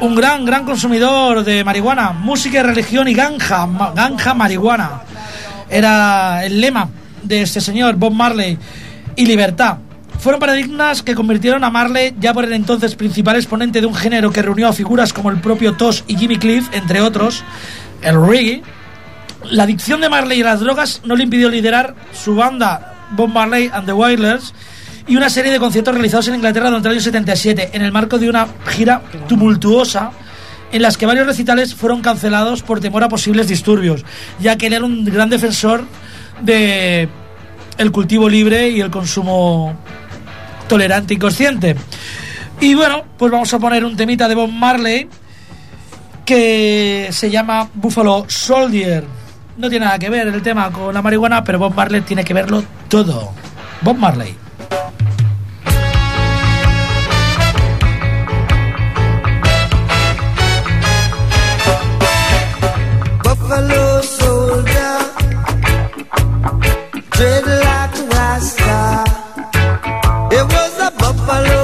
Un 0.00 0.14
gran, 0.14 0.44
gran 0.44 0.64
consumidor 0.64 1.42
de 1.44 1.64
marihuana, 1.64 2.10
música 2.12 2.62
religión 2.62 3.08
y 3.08 3.14
ganja, 3.14 3.66
ma- 3.66 3.90
ganja 3.94 4.34
marihuana. 4.34 5.02
Era 5.72 6.44
el 6.44 6.60
lema 6.60 6.88
de 7.22 7.42
este 7.42 7.60
señor, 7.60 7.96
Bob 7.96 8.12
Marley, 8.12 8.58
y 9.16 9.26
libertad. 9.26 9.78
Fueron 10.18 10.38
paradigmas 10.38 11.02
que 11.02 11.14
convirtieron 11.14 11.64
a 11.64 11.70
Marley 11.70 12.14
ya 12.20 12.32
por 12.32 12.44
el 12.44 12.52
entonces 12.52 12.94
principal 12.94 13.36
exponente 13.36 13.80
de 13.80 13.86
un 13.86 13.94
género 13.94 14.30
que 14.30 14.42
reunió 14.42 14.68
a 14.68 14.72
figuras 14.72 15.12
como 15.12 15.30
el 15.30 15.40
propio 15.40 15.74
Tosh 15.74 16.02
y 16.06 16.16
Jimmy 16.16 16.36
Cliff, 16.36 16.68
entre 16.72 17.00
otros, 17.00 17.42
el 18.02 18.24
reggae, 18.24 18.62
la 19.50 19.64
adicción 19.64 20.00
de 20.00 20.08
Marley 20.08 20.40
a 20.42 20.44
las 20.44 20.60
drogas 20.60 21.00
no 21.04 21.16
le 21.16 21.24
impidió 21.24 21.48
liderar 21.48 21.94
su 22.12 22.34
banda 22.36 23.08
Bob 23.12 23.30
Marley 23.30 23.70
and 23.72 23.86
the 23.86 23.92
Wailers 23.92 24.54
y 25.06 25.16
una 25.16 25.28
serie 25.28 25.50
de 25.50 25.58
conciertos 25.58 25.94
realizados 25.94 26.28
en 26.28 26.36
Inglaterra 26.36 26.68
durante 26.68 26.88
el 26.88 26.92
año 26.92 27.00
77 27.00 27.70
en 27.72 27.82
el 27.82 27.90
marco 27.90 28.18
de 28.18 28.28
una 28.28 28.46
gira 28.68 29.02
tumultuosa 29.28 30.12
en 30.72 30.82
las 30.82 30.96
que 30.96 31.06
varios 31.06 31.26
recitales 31.26 31.74
fueron 31.74 32.00
cancelados 32.00 32.62
por 32.62 32.80
temor 32.80 33.04
a 33.04 33.08
posibles 33.08 33.46
disturbios, 33.46 34.04
ya 34.40 34.56
que 34.56 34.66
él 34.66 34.72
era 34.72 34.84
un 34.84 35.04
gran 35.04 35.30
defensor 35.30 35.84
de 36.40 37.08
el 37.78 37.92
cultivo 37.92 38.28
libre 38.28 38.70
y 38.70 38.80
el 38.80 38.90
consumo 38.90 39.74
tolerante 40.68 41.14
y 41.14 41.18
consciente. 41.18 41.76
Y 42.60 42.74
bueno, 42.74 43.04
pues 43.18 43.30
vamos 43.30 43.52
a 43.52 43.58
poner 43.58 43.84
un 43.84 43.96
temita 43.96 44.28
de 44.28 44.34
Bob 44.34 44.50
Marley 44.50 45.08
que 46.24 47.08
se 47.10 47.30
llama 47.30 47.68
Buffalo 47.74 48.24
Soldier. 48.28 49.04
No 49.56 49.68
tiene 49.68 49.84
nada 49.84 49.98
que 49.98 50.08
ver 50.08 50.28
el 50.28 50.40
tema 50.42 50.70
con 50.70 50.94
la 50.94 51.02
marihuana, 51.02 51.44
pero 51.44 51.58
Bob 51.58 51.74
Marley 51.74 52.00
tiene 52.02 52.24
que 52.24 52.32
verlo 52.32 52.64
todo. 52.88 53.32
Bob 53.82 53.98
Marley. 53.98 54.34
straight 67.22 67.46
like 67.46 67.94
a 68.18 68.40
star. 68.40 69.04
It 70.32 70.44
was 70.54 70.78
a 70.80 70.90
buffalo. 70.98 71.61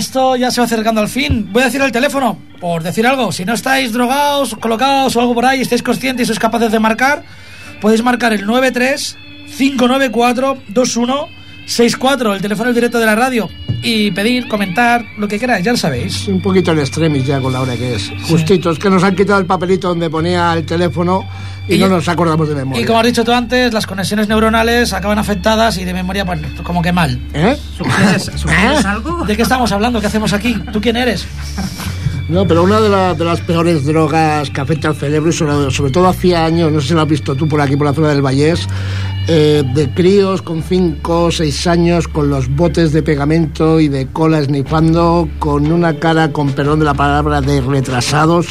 Esto 0.00 0.34
ya 0.34 0.50
se 0.50 0.60
va 0.60 0.64
acercando 0.64 1.00
al 1.00 1.08
fin. 1.08 1.48
Voy 1.52 1.62
a 1.62 1.66
decir 1.66 1.80
el 1.82 1.92
teléfono, 1.92 2.38
por 2.58 2.82
decir 2.82 3.06
algo. 3.06 3.32
Si 3.32 3.44
no 3.44 3.52
estáis 3.52 3.92
drogados, 3.92 4.56
colocados 4.56 5.14
o 5.14 5.20
algo 5.20 5.34
por 5.34 5.44
ahí, 5.44 5.60
estáis 5.60 5.82
conscientes 5.82 6.24
y 6.24 6.26
sois 6.26 6.38
capaces 6.38 6.72
de 6.72 6.80
marcar, 6.80 7.22
podéis 7.80 8.02
marcar 8.02 8.32
el 8.32 8.46
93 8.46 9.16
594 9.56 10.58
2164, 10.68 12.34
el 12.34 12.40
teléfono 12.40 12.72
directo 12.72 12.98
de 12.98 13.06
la 13.06 13.14
radio, 13.14 13.50
y 13.82 14.10
pedir, 14.10 14.46
comentar, 14.48 15.04
lo 15.16 15.26
que 15.28 15.38
queráis, 15.38 15.64
ya 15.64 15.72
lo 15.72 15.78
sabéis. 15.78 16.28
Un 16.28 16.40
poquito 16.40 16.72
en 16.72 16.80
extremis 16.80 17.26
ya 17.26 17.40
con 17.40 17.52
la 17.52 17.60
hora 17.62 17.76
que 17.76 17.94
es. 17.94 18.10
Justito, 18.28 18.70
es 18.70 18.78
que 18.78 18.90
nos 18.90 19.02
han 19.02 19.14
quitado 19.16 19.38
el 19.38 19.46
papelito 19.46 19.88
donde 19.88 20.10
ponía 20.10 20.52
el 20.52 20.64
teléfono 20.66 21.26
y, 21.68 21.74
Y- 21.74 21.78
no 21.78 21.88
nos 21.88 22.08
acordamos 22.08 22.48
de 22.48 22.54
memoria. 22.54 22.82
Y 22.82 22.84
como 22.84 22.98
has 23.00 23.06
dicho 23.06 23.24
tú 23.24 23.32
antes, 23.32 23.72
las 23.72 23.86
conexiones 23.86 24.28
neuronales 24.28 24.92
acaban 24.92 25.18
afectadas 25.18 25.78
y 25.78 25.84
de 25.84 25.94
memoria, 25.94 26.24
pues, 26.24 26.40
como 26.62 26.82
que 26.82 26.92
mal. 26.92 27.18
¿Eh? 27.32 27.56
¿Sugieres, 27.76 28.30
sugieres 28.36 28.84
algo? 28.84 29.24
¿De 29.24 29.36
qué 29.36 29.42
estamos 29.42 29.70
hablando? 29.72 30.00
¿Qué 30.00 30.06
hacemos 30.08 30.32
aquí? 30.32 30.54
¿Tú 30.72 30.80
quién 30.80 30.96
eres? 30.96 31.26
No, 32.30 32.46
pero 32.46 32.62
una 32.62 32.80
de, 32.80 32.88
la- 32.88 33.14
de 33.14 33.24
las 33.24 33.40
peores 33.40 33.84
drogas 33.84 34.50
que 34.50 34.60
afecta 34.60 34.88
al 34.88 34.94
cerebro, 34.96 35.30
y 35.30 35.32
sobre, 35.32 35.70
sobre 35.70 35.90
todo 35.90 36.06
hacía 36.08 36.44
años, 36.44 36.70
no 36.70 36.80
sé 36.80 36.88
si 36.88 36.94
lo 36.94 37.00
has 37.02 37.08
visto 37.08 37.34
tú 37.34 37.48
por 37.48 37.60
aquí, 37.60 37.76
por 37.76 37.86
la 37.88 37.92
zona 37.92 38.08
del 38.10 38.22
Vallés, 38.24 38.68
eh, 39.26 39.64
de 39.74 39.90
críos 39.90 40.40
con 40.40 40.62
5 40.62 41.24
o 41.24 41.30
6 41.32 41.66
años, 41.66 42.06
con 42.08 42.30
los 42.30 42.48
botes 42.54 42.92
de 42.92 43.02
pegamento 43.02 43.80
y 43.80 43.88
de 43.88 44.06
cola 44.06 44.38
esnifando, 44.38 45.28
con 45.40 45.70
una 45.72 45.98
cara, 45.98 46.30
con 46.32 46.52
perdón 46.52 46.78
de 46.78 46.84
la 46.84 46.94
palabra, 46.94 47.40
de 47.40 47.60
retrasados, 47.60 48.46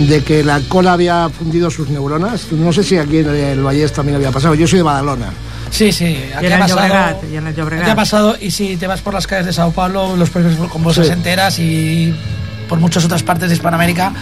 de 0.00 0.22
que 0.24 0.42
la 0.42 0.60
cola 0.68 0.92
había 0.94 1.28
fundido 1.28 1.70
sus 1.70 1.88
neuronas. 1.88 2.50
No 2.52 2.72
sé 2.72 2.82
si 2.82 2.98
aquí 2.98 3.18
en 3.18 3.28
el 3.28 3.62
Vallés 3.62 3.92
también 3.92 4.16
había 4.16 4.30
pasado. 4.32 4.54
Yo 4.54 4.66
soy 4.66 4.78
de 4.78 4.82
Badalona. 4.82 5.32
Sí, 5.70 5.90
sí, 5.92 6.04
Y 6.04 6.32
aquí 6.34 6.46
en 6.46 6.52
ha 6.52 6.54
el 6.56 6.60
pasado. 6.60 6.80
Llobregat, 6.80 7.16
y 7.32 7.36
en 7.36 7.46
el 7.46 7.54
Llobregat. 7.54 7.82
Aquí 7.84 7.90
ha 7.92 7.96
pasado, 7.96 8.36
y 8.40 8.50
si 8.50 8.76
te 8.76 8.86
vas 8.86 9.00
por 9.00 9.14
las 9.14 9.26
calles 9.26 9.46
de 9.46 9.52
Sao 9.52 9.70
Paulo, 9.72 10.16
los 10.16 10.28
precios 10.30 10.56
con 10.70 10.82
bolsas 10.82 11.06
Sí. 11.06 11.12
enteras 11.12 11.58
y 11.58 12.14
por 12.68 12.78
muchas 12.80 13.04
otras 13.04 13.22
partes 13.22 13.48
de 13.48 13.54
Hispanoamérica, 13.56 14.12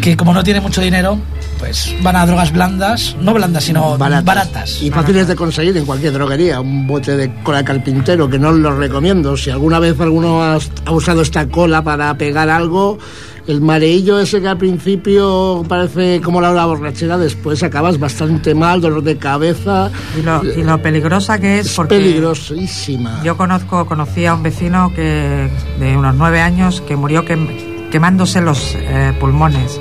que 0.00 0.16
como 0.16 0.32
no 0.34 0.42
tiene 0.44 0.60
mucho 0.60 0.80
dinero, 0.80 1.18
pues 1.58 1.94
van 2.02 2.16
a 2.16 2.26
drogas 2.26 2.52
blandas, 2.52 3.16
no 3.20 3.32
blandas, 3.34 3.64
sino 3.64 3.96
baratas. 3.96 4.82
Y 4.82 4.90
fáciles 4.90 5.28
de 5.28 5.36
conseguir 5.36 5.76
en 5.76 5.84
cualquier 5.86 6.12
droguería. 6.12 6.60
Un 6.60 6.86
bote 6.86 7.16
de 7.16 7.32
cola 7.42 7.64
carpintero, 7.64 8.28
que 8.28 8.38
no 8.38 8.52
lo 8.52 8.76
recomiendo. 8.76 9.36
Si 9.36 9.50
alguna 9.50 9.78
vez 9.78 9.98
alguno 10.00 10.42
ha, 10.42 10.58
ha 10.84 10.92
usado 10.92 11.22
esta 11.22 11.46
cola 11.48 11.82
para 11.82 12.16
pegar 12.18 12.48
algo, 12.50 12.98
el 13.46 13.60
mareillo 13.60 14.18
ese 14.18 14.40
que 14.40 14.48
al 14.48 14.56
principio 14.58 15.64
parece 15.68 16.20
como 16.22 16.40
la 16.40 16.50
hora 16.50 16.64
borrachera, 16.64 17.18
después 17.18 17.62
acabas 17.62 17.98
bastante 17.98 18.54
mal, 18.54 18.80
dolor 18.80 19.02
de 19.02 19.16
cabeza. 19.18 19.90
Y 20.18 20.22
lo, 20.22 20.42
y 20.44 20.62
lo 20.64 20.80
peligrosa 20.82 21.38
que 21.38 21.58
es, 21.60 21.66
Es 21.66 21.74
porque 21.74 21.96
peligrosísima. 21.96 23.20
yo 23.22 23.36
conozco, 23.36 23.86
conocí 23.86 24.26
a 24.26 24.34
un 24.34 24.42
vecino 24.42 24.92
que 24.94 25.50
de 25.78 25.96
unos 25.96 26.14
nueve 26.14 26.40
años 26.40 26.80
que 26.82 26.96
murió 26.96 27.24
quem- 27.24 27.73
quemándose 27.98 28.40
los 28.40 28.74
eh, 28.74 29.12
pulmones 29.20 29.80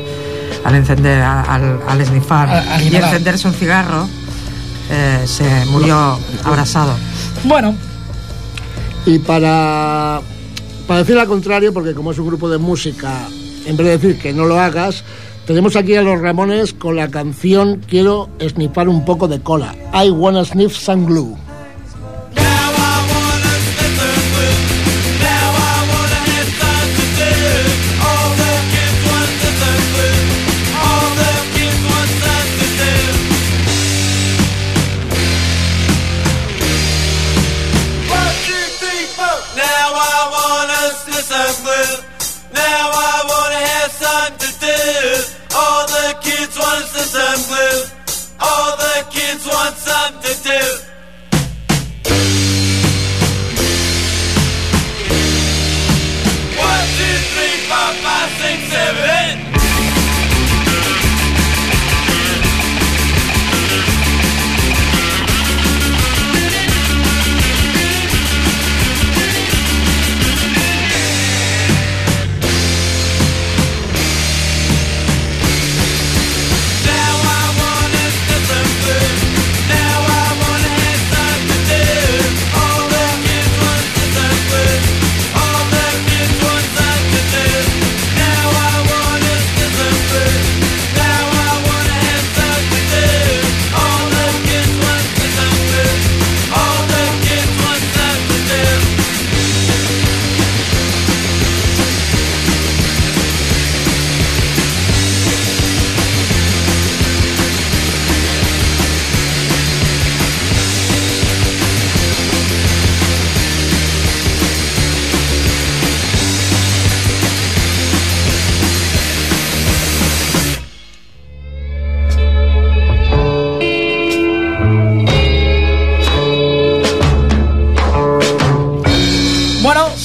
al 0.64 0.76
encender, 0.76 1.20
al, 1.24 1.80
al 1.88 1.99
esnifar 1.99 2.47
Al- 2.47 2.68
al 2.68 2.82
y 2.84 2.95
encenderse 2.95 3.47
un 3.47 3.55
cigarro. 3.55 4.07
eh, 4.91 5.24
se 5.26 5.66
murió 5.66 6.20
abrasado. 6.43 6.93
Bueno, 7.43 7.74
Y 9.07 9.18
para, 9.18 10.22
para 10.88 10.99
decir 10.99 11.18
al 11.18 11.28
contrario, 11.28 11.74
porque 11.74 11.95
como 11.95 12.11
es 12.11 12.20
un 12.20 12.28
grupo 12.28 12.47
de 12.51 12.59
música, 12.59 13.28
en 13.66 13.76
vez 13.78 13.88
de 13.88 13.97
decir 13.97 14.20
que 14.22 14.32
no 14.32 14.45
lo 14.45 14.59
hagas, 14.59 15.03
tenemos 15.47 15.76
aquí 15.76 15.95
a 15.95 16.03
los 16.03 16.22
Ramones 16.22 16.72
con 16.74 16.95
la 16.95 17.07
canción 17.09 17.82
Quiero 17.89 18.30
snifar 18.39 18.88
un 18.89 19.03
poco 19.05 19.28
de 19.28 19.39
cola. 19.41 19.74
I 19.91 20.11
wanna 20.11 20.45
sniff 20.45 20.78
some 20.78 21.07
glue. 21.07 21.36
Do. 50.42 50.93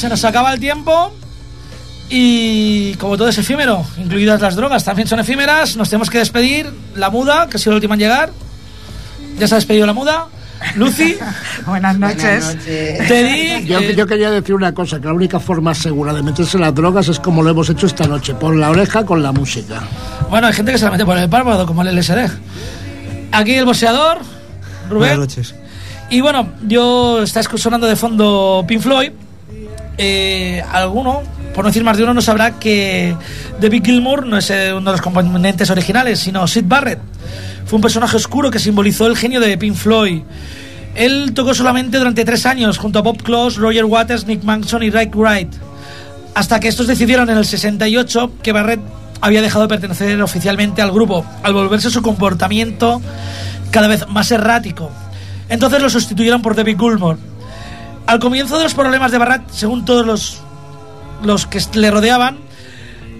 Se 0.08 0.10
nos 0.10 0.24
acaba 0.24 0.54
el 0.54 0.60
tiempo. 0.60 1.12
Y 2.08 2.94
como 2.94 3.18
todo 3.18 3.28
es 3.28 3.36
efímero, 3.36 3.84
incluidas 3.98 4.40
las 4.40 4.56
drogas, 4.56 4.82
también 4.82 5.06
son 5.06 5.20
efímeras, 5.20 5.76
nos 5.76 5.90
tenemos 5.90 6.08
que 6.08 6.18
despedir. 6.18 6.72
La 6.96 7.10
muda, 7.10 7.48
que 7.48 7.58
ha 7.58 7.60
sido 7.60 7.72
la 7.72 7.76
última 7.76 7.94
en 7.94 8.00
llegar. 8.00 8.30
Ya 9.38 9.46
se 9.46 9.54
ha 9.54 9.58
despedido 9.58 9.86
la 9.86 9.92
muda. 9.92 10.28
Lucy, 10.74 11.16
Buenas 11.66 11.98
noches. 11.98 12.56
Teddy. 12.64 13.66
Yo, 13.66 13.80
eh, 13.80 13.94
yo 13.94 14.06
quería 14.06 14.30
decir 14.30 14.54
una 14.54 14.72
cosa, 14.72 14.98
que 14.98 15.06
la 15.06 15.12
única 15.12 15.38
forma 15.38 15.74
segura 15.74 16.12
de 16.14 16.22
meterse 16.22 16.58
las 16.58 16.74
drogas 16.74 17.08
es 17.08 17.20
como 17.20 17.42
lo 17.42 17.50
hemos 17.50 17.68
hecho 17.68 17.86
esta 17.86 18.06
noche, 18.08 18.34
por 18.34 18.56
la 18.56 18.70
oreja 18.70 19.04
con 19.04 19.22
la 19.22 19.30
música. 19.30 19.82
Bueno, 20.30 20.46
hay 20.46 20.54
gente 20.54 20.72
que 20.72 20.78
se 20.78 20.86
la 20.86 20.90
mete 20.90 21.04
por 21.04 21.18
el 21.18 21.28
párpado, 21.28 21.66
como 21.66 21.82
el 21.82 21.94
LSD. 21.94 22.30
Aquí 23.32 23.54
el 23.54 23.66
boxeador, 23.66 24.18
Rubén. 24.88 25.10
Buenas 25.10 25.18
noches. 25.18 25.54
Y 26.10 26.22
bueno, 26.22 26.48
yo 26.66 27.22
está 27.22 27.42
sonando 27.42 27.86
de 27.86 27.94
fondo 27.94 28.64
Pink 28.66 28.80
Floyd. 28.80 29.12
Eh, 30.00 30.62
alguno, 30.70 31.22
por 31.54 31.64
no 31.64 31.70
decir 31.70 31.82
más 31.82 31.96
de 31.96 32.04
uno, 32.04 32.14
no 32.14 32.22
sabrá 32.22 32.58
que 32.58 33.16
David 33.60 33.84
Gilmour 33.84 34.26
no 34.26 34.38
es 34.38 34.48
eh, 34.50 34.72
uno 34.72 34.90
de 34.90 34.92
los 34.92 35.00
componentes 35.00 35.68
originales, 35.70 36.20
sino 36.20 36.46
Sid 36.46 36.64
Barrett. 36.66 37.00
Fue 37.66 37.76
un 37.76 37.82
personaje 37.82 38.16
oscuro 38.16 38.50
que 38.50 38.60
simbolizó 38.60 39.06
el 39.08 39.16
genio 39.16 39.40
de 39.40 39.58
Pink 39.58 39.74
Floyd. 39.74 40.22
Él 40.94 41.32
tocó 41.34 41.52
solamente 41.54 41.98
durante 41.98 42.24
tres 42.24 42.46
años 42.46 42.78
junto 42.78 43.00
a 43.00 43.02
Bob 43.02 43.22
Close, 43.22 43.60
Roger 43.60 43.84
Waters, 43.84 44.26
Nick 44.26 44.44
Manson 44.44 44.82
y 44.84 44.90
Rick 44.90 45.14
Wright. 45.14 45.52
Hasta 46.34 46.60
que 46.60 46.68
estos 46.68 46.86
decidieron 46.86 47.28
en 47.28 47.36
el 47.36 47.44
68 47.44 48.32
que 48.42 48.52
Barrett 48.52 48.80
había 49.20 49.42
dejado 49.42 49.62
de 49.62 49.68
pertenecer 49.68 50.22
oficialmente 50.22 50.80
al 50.80 50.92
grupo, 50.92 51.24
al 51.42 51.52
volverse 51.52 51.90
su 51.90 52.02
comportamiento 52.02 53.02
cada 53.70 53.88
vez 53.88 54.08
más 54.08 54.30
errático. 54.30 54.90
Entonces 55.48 55.82
lo 55.82 55.90
sustituyeron 55.90 56.40
por 56.40 56.54
David 56.54 56.78
Gilmour. 56.78 57.18
Al 58.08 58.20
comienzo 58.20 58.56
de 58.56 58.64
los 58.64 58.72
problemas 58.72 59.12
de 59.12 59.18
Barrett, 59.18 59.50
según 59.50 59.84
todos 59.84 60.06
los, 60.06 60.40
los 61.22 61.46
que 61.46 61.60
le 61.74 61.90
rodeaban, 61.90 62.38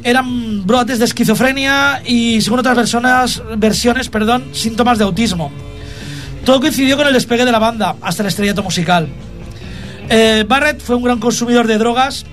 eran 0.03 0.66
brotes 0.66 0.99
de 0.99 1.05
esquizofrenia 1.05 2.01
y, 2.07 2.41
según 2.41 2.61
otras 2.61 2.74
personas, 2.74 3.43
versiones, 3.59 4.09
perdón, 4.09 4.47
síntomas 4.53 4.97
de 4.97 5.05
autismo. 5.05 5.53
Todo 6.43 6.61
coincidió 6.61 6.97
con 6.97 7.07
el 7.07 7.12
despegue 7.12 7.45
de 7.45 7.53
la 7.53 7.59
banda 7.59 7.97
hasta 8.01 8.22
el 8.22 8.28
estrellato 8.28 8.62
musical. 8.62 9.09
Eh, 10.09 10.47
Barrett 10.49 10.80
fue 10.80 10.97
un 10.97 11.03
gran 11.03 11.20
consumidor 11.20 11.66
de 11.66 11.76
drogas. 11.76 12.24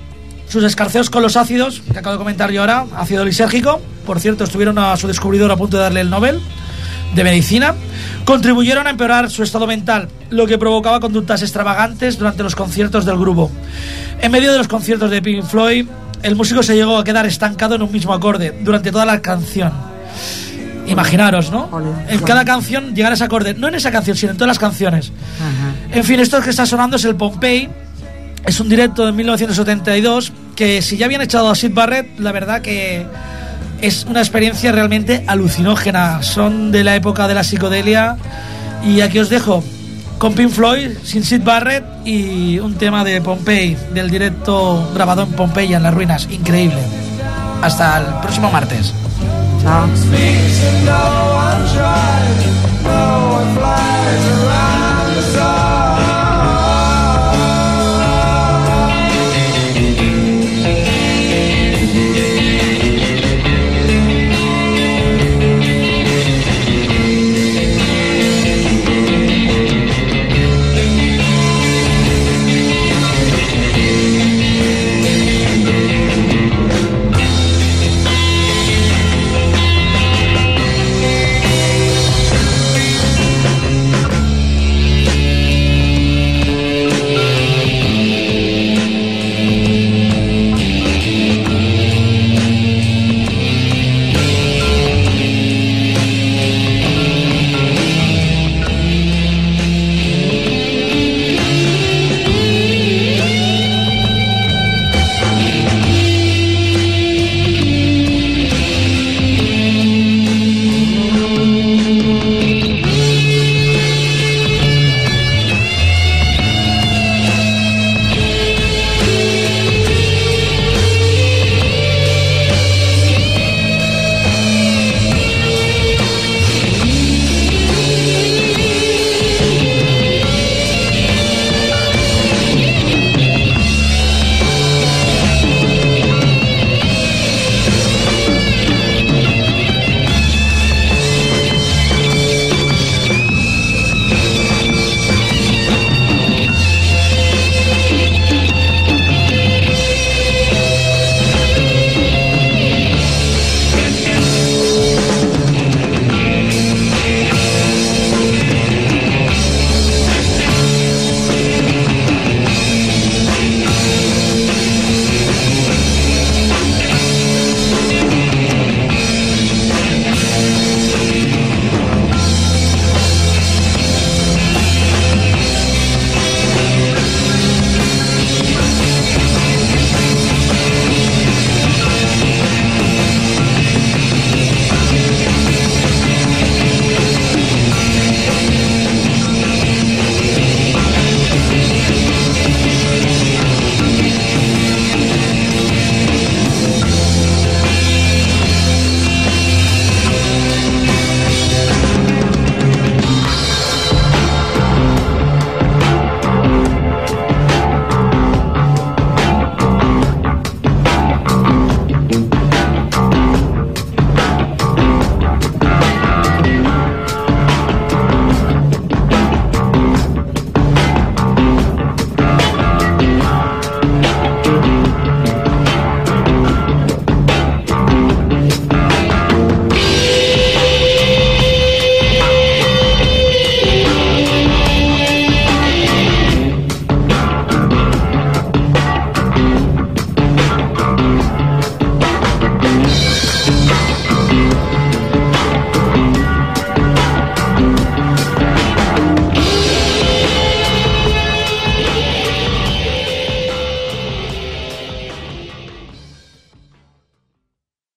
Sus 0.48 0.64
escarceos 0.64 1.10
con 1.10 1.24
los 1.24 1.36
ácidos, 1.36 1.82
que 1.92 2.00
acabo 2.00 2.14
de 2.14 2.20
comentar 2.20 2.52
yo 2.52 2.62
ahora, 2.62 2.86
ácido 2.96 3.26
lisérgico, 3.26 3.82
por 4.06 4.22
cierto, 4.22 4.46
estuvieron 4.46 4.80
a 4.80 4.96
su 4.96 5.08
descubridor 5.08 5.52
a 5.52 5.58
punto 5.58 5.76
de 5.76 5.84
darle 5.84 6.00
el 6.00 6.10
Nobel 6.10 6.40
de 7.16 7.24
Medicina, 7.24 7.74
contribuyeron 8.26 8.88
a 8.88 8.90
empeorar 8.90 9.30
su 9.30 9.42
estado 9.42 9.66
mental, 9.66 10.10
lo 10.30 10.46
que 10.46 10.58
provocaba 10.58 11.00
conductas 11.00 11.42
extravagantes 11.42 12.20
durante 12.20 12.44
los 12.44 12.56
conciertos 12.56 13.06
del 13.06 13.18
grupo. 13.18 13.50
En 14.22 14.32
medio 14.32 14.52
de 14.52 14.58
los 14.58 14.68
conciertos 14.68 15.10
de 15.10 15.22
Pink 15.22 15.46
Floyd, 15.46 15.86
el 16.22 16.36
músico 16.36 16.62
se 16.62 16.76
llegó 16.76 16.98
a 16.98 17.04
quedar 17.04 17.26
estancado 17.26 17.76
en 17.76 17.82
un 17.82 17.92
mismo 17.92 18.14
acorde 18.14 18.60
durante 18.62 18.92
toda 18.92 19.06
la 19.06 19.22
canción. 19.22 19.72
Imaginaros, 20.88 21.52
¿no? 21.52 21.70
En 22.08 22.20
cada 22.20 22.46
canción 22.46 22.94
llegar 22.94 23.12
a 23.12 23.16
ese 23.16 23.24
acorde, 23.24 23.54
no 23.54 23.68
en 23.68 23.76
esa 23.76 23.92
canción, 23.92 24.16
sino 24.18 24.32
en 24.34 24.38
todas 24.38 24.50
las 24.50 24.60
canciones. 24.60 25.12
En 25.92 26.04
fin, 26.04 26.20
esto 26.20 26.42
que 26.42 26.50
está 26.50 26.66
sonando 26.66 26.98
es 26.98 27.06
el 27.06 27.16
Pompey. 27.16 27.70
Es 28.46 28.60
un 28.60 28.70
directo 28.70 29.06
de 29.06 29.12
1972 29.12 30.32
que 30.56 30.82
si 30.82 30.98
ya 30.98 31.06
habían 31.06 31.22
echado 31.22 31.50
a 31.50 31.56
Sid 31.56 31.74
Barrett, 31.74 32.20
la 32.20 32.32
verdad 32.32 32.62
que 32.62 33.06
es 33.82 34.06
una 34.06 34.20
experiencia 34.20 34.72
realmente 34.72 35.24
alucinógena. 35.28 36.22
Son 36.24 36.72
de 36.72 36.84
la 36.84 36.96
época 36.96 37.28
de 37.28 37.34
la 37.34 37.44
psicodelia 37.44 38.18
y 38.84 39.02
aquí 39.02 39.20
os 39.20 39.30
dejo 39.30 39.64
con 40.18 40.34
Pink 40.34 40.50
Floyd, 40.50 40.92
sin 41.04 41.24
Sid 41.24 41.44
Barrett 41.44 41.84
y 42.06 42.60
un 42.60 42.76
tema 42.76 43.04
de 43.04 43.22
Pompey, 43.22 43.78
del 43.94 44.10
directo 44.10 44.92
grabado 44.94 45.24
en 45.24 45.32
Pompeya, 45.32 45.78
en 45.78 45.84
las 45.84 45.94
ruinas. 45.94 46.28
Increíble. 46.32 46.80
Hasta 47.62 48.00
el 48.00 48.06
próximo 48.22 48.52
martes. 48.52 48.94
Chao. 49.62 49.88
No 55.36 55.75